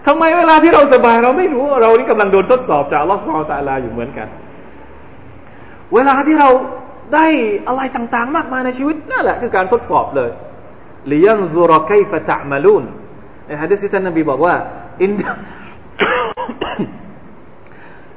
[0.07, 4.29] ทำไมเวลาที่เราสบาย เราไม่รู้เรานี่กำลังโดนทดสอบจากอัลลอฮฺสุบฮานตะลาอยู่เหมือนกัน
[5.95, 6.49] เวลาที่เรา
[7.15, 7.27] ได้
[7.69, 10.31] อะไรต่างๆ มากมายในชีวิตนั่นแหละคือการทดสอบเลย
[11.11, 12.85] ลิยันซุรกัยฟะตะมาลูน
[13.47, 14.55] ในฮะดิษที่ท่านนบีบอกว่า
[15.03, 15.13] อิน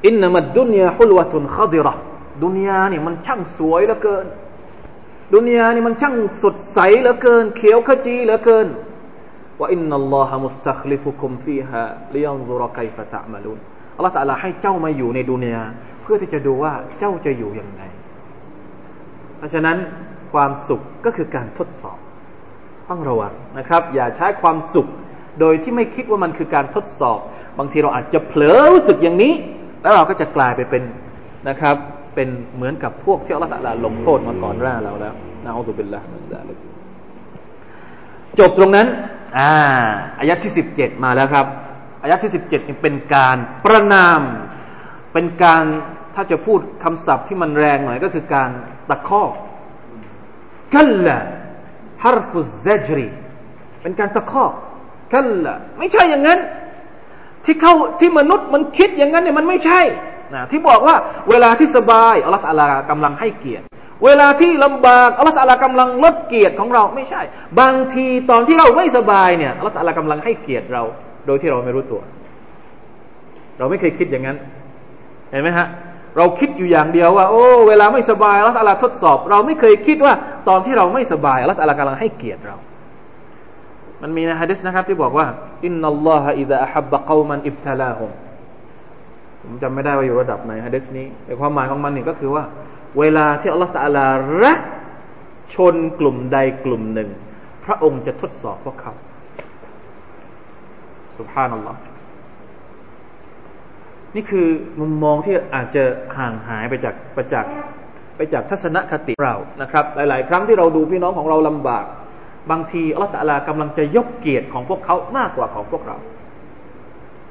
[0.06, 1.94] อินนมัดดุนยาฮุลวะตุนขดิระ
[2.44, 4.26] ดุนยานี่มันช่างสวยเหลือเกิน
[5.36, 8.68] ดุนยานี่มันช่างสดใสเหลือเกิน เขียวขจีเหลือเกิน
[9.60, 11.82] ว่าอินนัลลอฮะมุสตัคลิฟุคุมฟีฮะ
[12.16, 13.60] ลิยันซุรกัยฟะตะมาลูน
[13.96, 15.64] อัลลอฮฺตะลาให้เจ้ามาอยู่ในดุนยา
[16.02, 17.84] เพื่อที่จะดูว่าเจ้าจะอยู่อย่างไร
[19.46, 19.78] ราะฉะนั้น
[20.34, 21.98] ความสุขก็คือการทดสอบ
[22.90, 24.88] ต้องระวังนะครับ อย่าใช้ความสุข
[25.40, 27.20] โดยที่ไม่คิดว่ามันคือการทดสอบ
[27.60, 29.34] บางทีเราอาจจะเผลอรู้สึกอย่างนี้
[29.82, 30.84] แล้วเราก็จะกลายไปเป็น
[31.50, 31.76] นะครับ
[32.16, 36.00] เป็นเหมือนกับพวกที่อัลลอฮฺตะลาลงโทษมาก่อนหน้าเราแล้วนะอัลลอฮฺบิลละ
[38.40, 38.88] จบตรงนั้น
[39.38, 39.52] อ่า
[40.20, 41.46] อายัดที่สิบเจ็ดมาแล้วครับ
[42.04, 44.22] อายัดที่สิบเจ็ดเป็นการประนาม
[45.14, 45.64] เป็นการ
[46.16, 48.50] ถ้าจะพูดคำศัพท์ที่มันแรงหน่อยก็คือการ
[48.92, 49.32] ตะคอก
[50.76, 51.18] กัลละ
[52.04, 53.08] ฮารฟุซจรี
[53.82, 54.52] เป็นการตะคอก
[55.14, 56.40] กัลละไม่ใช่อย่างนั้น
[57.46, 59.82] ที่เขาที่มนุษย์มันคิดอย่างนั้นเนี่ยมันไม่ใช่
[60.34, 60.96] นะที่บอกว่า
[61.30, 62.44] เวลาที่สบายอัลลอฮฺ
[62.90, 63.66] กำลังให้เกียรติ
[64.06, 67.22] เวลาที่ลำบากอัลลอฮฺตะลากำลังลดเกียรติของเราไม่ใช่
[67.60, 70.84] บางทีตอนที่เราไม่สบายเนี่ยอัลลอฮฺตะลากำลังให้เกียรติเรา
[71.26, 72.02] โดยที่เราไม่รู้ตัว
[73.58, 74.38] เราไม่เคยคิดอย่างนั้น
[75.32, 75.68] เห็นไหมฮะ
[76.18, 80.14] เราคิดอยู่อย่างเดียวว่า โอ้ เวลาไม่สบายอัลลอฮฺตะลาทดสอบ เราไม่เคยคิดว่า
[80.48, 82.56] ตอนที่เราไม่สบายอัลลอฮฺตะลากำลังให้เกียรติเรา
[84.02, 85.28] มันมีในฮะดิษนะครับที่บอกว่า
[85.66, 88.10] อินนัลลอฮฺอิดะอับบะกอมันอิบทลาฮุม
[89.42, 92.44] ผมจำไม่ได้ว่าอยู่ระดับไหนฮะดิษนี้แต่ความหมายของมันนี่ก็คือว่า
[93.00, 94.06] เวลาที่อัลลอฮฺตาลา
[94.44, 94.60] รัก
[95.54, 97.10] ชนกลุ่มใดกลุ่มหนึ่ง
[97.66, 98.94] พระองค์จะทดสอบพวกเขา
[101.18, 101.44] สุภา
[104.16, 104.48] นี่คือ
[104.80, 105.84] มุมมองที่อาจจะ
[106.18, 107.46] ห่างหายไปจากไปจาก
[108.16, 111.86] ไปจากทัศนคติเรานะครับ หลาย ๆ ครั้งที่เราดูพี่น้องของเราลำบาก
[112.52, 115.98] บางทีอัลลอฮฺตาลากำลังจะยกเกียรติของพวกเขามากกว่าของพวกเรา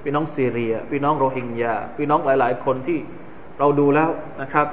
[0.03, 2.99] พี่น้องซีเรีย พี่น้องโรฮิงญาพี่น้องหลาย ๆ คนที่
[3.59, 4.11] เราดูแล้ว
[4.43, 4.67] นะครับ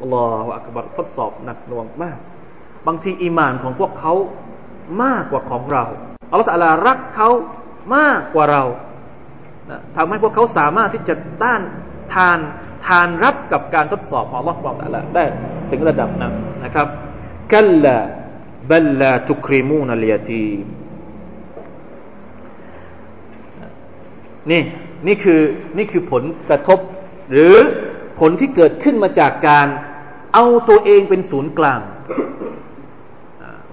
[0.00, 2.18] อัลลอฮฺอักบัรทดสอบหนักหน่วงมาก
[2.86, 4.14] บางทีอีมานของพวกเขา
[5.02, 5.84] มากกว่าของเรา
[6.30, 7.28] อัลลอฮฺตะลารักเขา
[7.96, 8.62] มากกว่าเรา
[9.96, 11.62] ทำให้พวกเขาสามารถที่จะต้าน
[12.14, 12.38] ทาน
[12.86, 15.24] ทานรับกับการทดสอบของอัลลอฮฺบอกตะลาได้
[15.70, 16.32] ถึงระดับนั้น
[16.64, 16.86] นะครับ
[17.52, 17.96] กัลลา
[18.70, 20.48] บัลลาตุคริมูนัลยาตี
[24.50, 24.62] นี่
[25.06, 25.40] นี่คือ
[25.78, 26.78] นี่คือผลกระทบ
[27.32, 27.54] หรือ
[28.20, 29.66] ผลที่เกิดขึ้นมาจากการ
[30.34, 31.80] เอาตัวเองเป็นศูนย์กลาง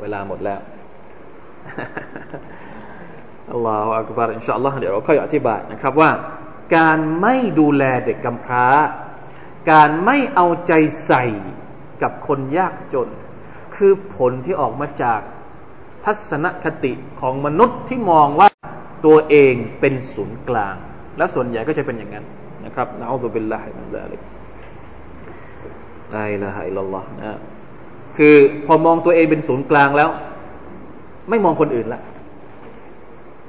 [0.01, 0.59] เวลาหมดแล้ว
[3.54, 6.12] อัลลอฮฺอักบารอินชาอัลลอฮ์เดี๋ยวเราค่อยอธิบายนะครับว่า
[6.78, 8.68] การไม่ดูแลเด็กกำพร้า
[9.72, 10.74] การไม่เอาใจ
[11.06, 11.26] ใส่
[12.02, 13.10] กับคนยากจน
[13.76, 15.22] คือผลที่ออกมาจาก
[16.06, 18.50] ทัศนคติของมนุษย์ที่มองว่า
[19.06, 20.76] ตัวเองเป็นศูนย์กลาง
[21.18, 22.26] และส่วนใหญ่ก็จะเป็นอย่างนั้น
[22.66, 24.22] นะครับนะنعوذ بالله من ذلك
[26.15, 27.38] لا إله إلا اللهนะ
[28.18, 28.36] คือ
[28.66, 30.10] พอมองตัวเองเป็นศูนย์กลางแล้ว
[31.30, 32.02] ไม่มองคนอื่นละ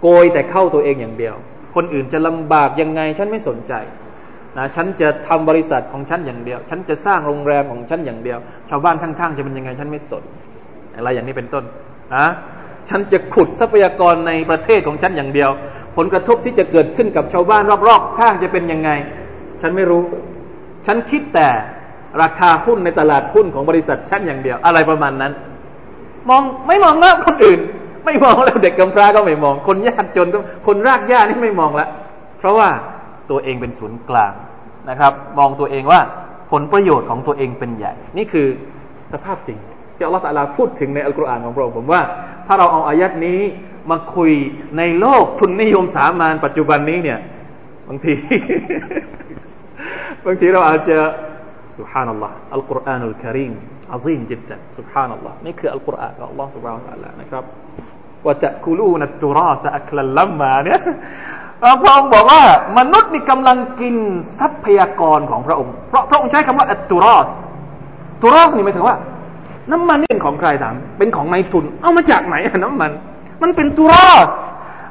[0.03, 1.35] โกยแต่เข้าตัวเองอย่างเดียว
[1.75, 3.73] คนอื่นจะลำบากยังไงฉันไม่สนใจ
[4.57, 8.39] นะฉันจะทำบริษัทของฉันอย่างเดียว ฉันจะสร้างโรงแรมของฉันอย่างเดียว
[8.71, 10.25] ชาวบ้านข้างๆจะเป็นยังไงฉันไม่สน
[10.97, 11.65] อะไรอย่างนี้เป็นต้น
[12.17, 12.27] นะ
[12.89, 15.51] ฉันจะขุดทรัพยากรในประเทศของฉันอย่างเดียว
[15.97, 18.91] ผลกระทบที่จะเกิดขึ้นกับชาวบ้านรอบๆข้างจะเป็นยังไง
[19.63, 20.03] ฉันไม่รู้
[20.87, 21.49] ฉันคิดแต่
[22.23, 25.33] ราคาหุ้นในตลาดหุ้นของบริษัทชั้นอย่างเดียว อะไรประมาณนั้น
[26.29, 27.61] มองไม่มองแล้วคนอื่น
[28.05, 31.89] ไม่มองแล้วเด็กกำพร้าก็ไม่มอง คนยากจนก็คนรากหญ้านี่ไม่มองละ
[32.39, 32.69] เพราะว่า
[33.31, 34.33] ตัวเองเป็นศูนย์กลาง
[34.91, 36.01] นะครับ มองตัวเองว่า
[36.51, 38.47] ผลประโยชน์ของตัวเองเป็นใหญ่ นี่คือ
[39.13, 39.59] สภาพจริง
[39.97, 42.03] ที่อัลลอฮฺตาลาพูดถึงในอัลกุรอานของเราผมว่า
[42.47, 43.41] ถ้าเราเอาอายัดนี้
[43.91, 44.33] มาคุย
[44.79, 47.19] ในโลกทุนนิยมสามานปัจจุบันนี้เนี่ย
[47.89, 48.15] บางที
[50.25, 50.97] บางทีเราอาจจะ
[51.77, 53.53] สุฮานัลลอฮฺอัลกุรอานุลกิริม
[58.27, 60.81] ว่าจะคูลูนัตุราสอัคลัลลัมมาเนี่ย
[61.83, 62.43] พระองค์บอกว่า
[62.79, 63.95] มนุษย์นี่กำลังกิน
[64.39, 67.27] ทรัพยากรของพระองค์เพราะพระองค์ใช้คำว่าอัตุรอส
[68.23, 68.97] ตุรอสนี่หมายถึงว่า
[69.73, 72.91] น้ำมันนี่เป็นของใครถามเป็นของนายทุน เอามาจากไหนน้ำมัน
[73.43, 74.29] มันเป็นตุรอส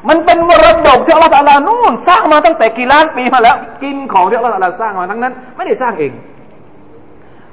[0.09, 6.11] มันเป็นมรดกที่อัลลอฮฺตาลานู่นสร้างมาตั้งแต่กี่ล้านปีมาแล้ว กินของที่อัลลอฮฺตาลาสร้างมาทั้งนั้น ไม่ได้สร้างเอง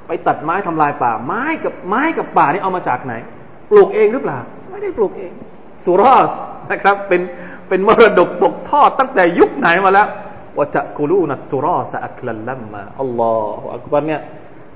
[0.07, 3.13] ไปตัดไม้ทำลายป่า ไม้กับไม้กับป่านี่เอามาจากไหน
[3.69, 4.39] ปลูกเองหรือเปล่า
[4.71, 5.31] ไม่ได้ปลูกเอง
[5.85, 6.31] ตุรอส
[6.71, 7.21] นะครับ เป็น
[7.69, 10.07] เป็นมรดกตกทอดตั้งแต่ยุคไหนมาแล้ว
[10.57, 14.21] ว่าจะกูรูนัตุรอสอักลัลลัมมาอัลลอฮฺอักบัรเนี่ย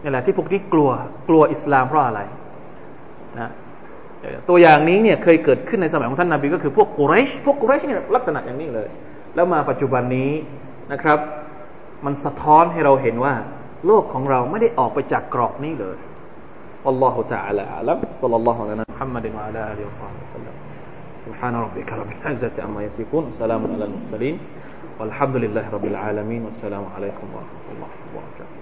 [0.01, 0.89] นี่แหละที่พวกนี้กลัว
[1.29, 2.21] กลัวอิสลามเพราะอะไร
[3.39, 3.51] นะ
[4.49, 8.89] ตัวอย่างนี้เนี่ยเคยเกิดขึ้นในสมัยของท่านนาบีก็คือพวกกุเรชพวกกุเรชเนี่ยลักษณะอย่างนี้เลย
[9.35, 10.31] แล้วมาปัจจุบันนี้
[10.91, 11.19] นะครับ
[12.05, 13.33] มันสะท้อนให้เราเห็นว่า
[13.86, 15.98] โลกของเราไม่ได้ออกไปจากกรอบนี้เลย
[16.86, 20.54] والله تعالى أعلم صلى الله على محمد وعلى آله وصحبه وسلم
[21.26, 24.36] سبحان ربك رب العزة عما يصفون وسلام على المرسلين
[25.00, 28.56] والحمد لله رب العالمين والسلام عليكم ورحمة الله وبركاته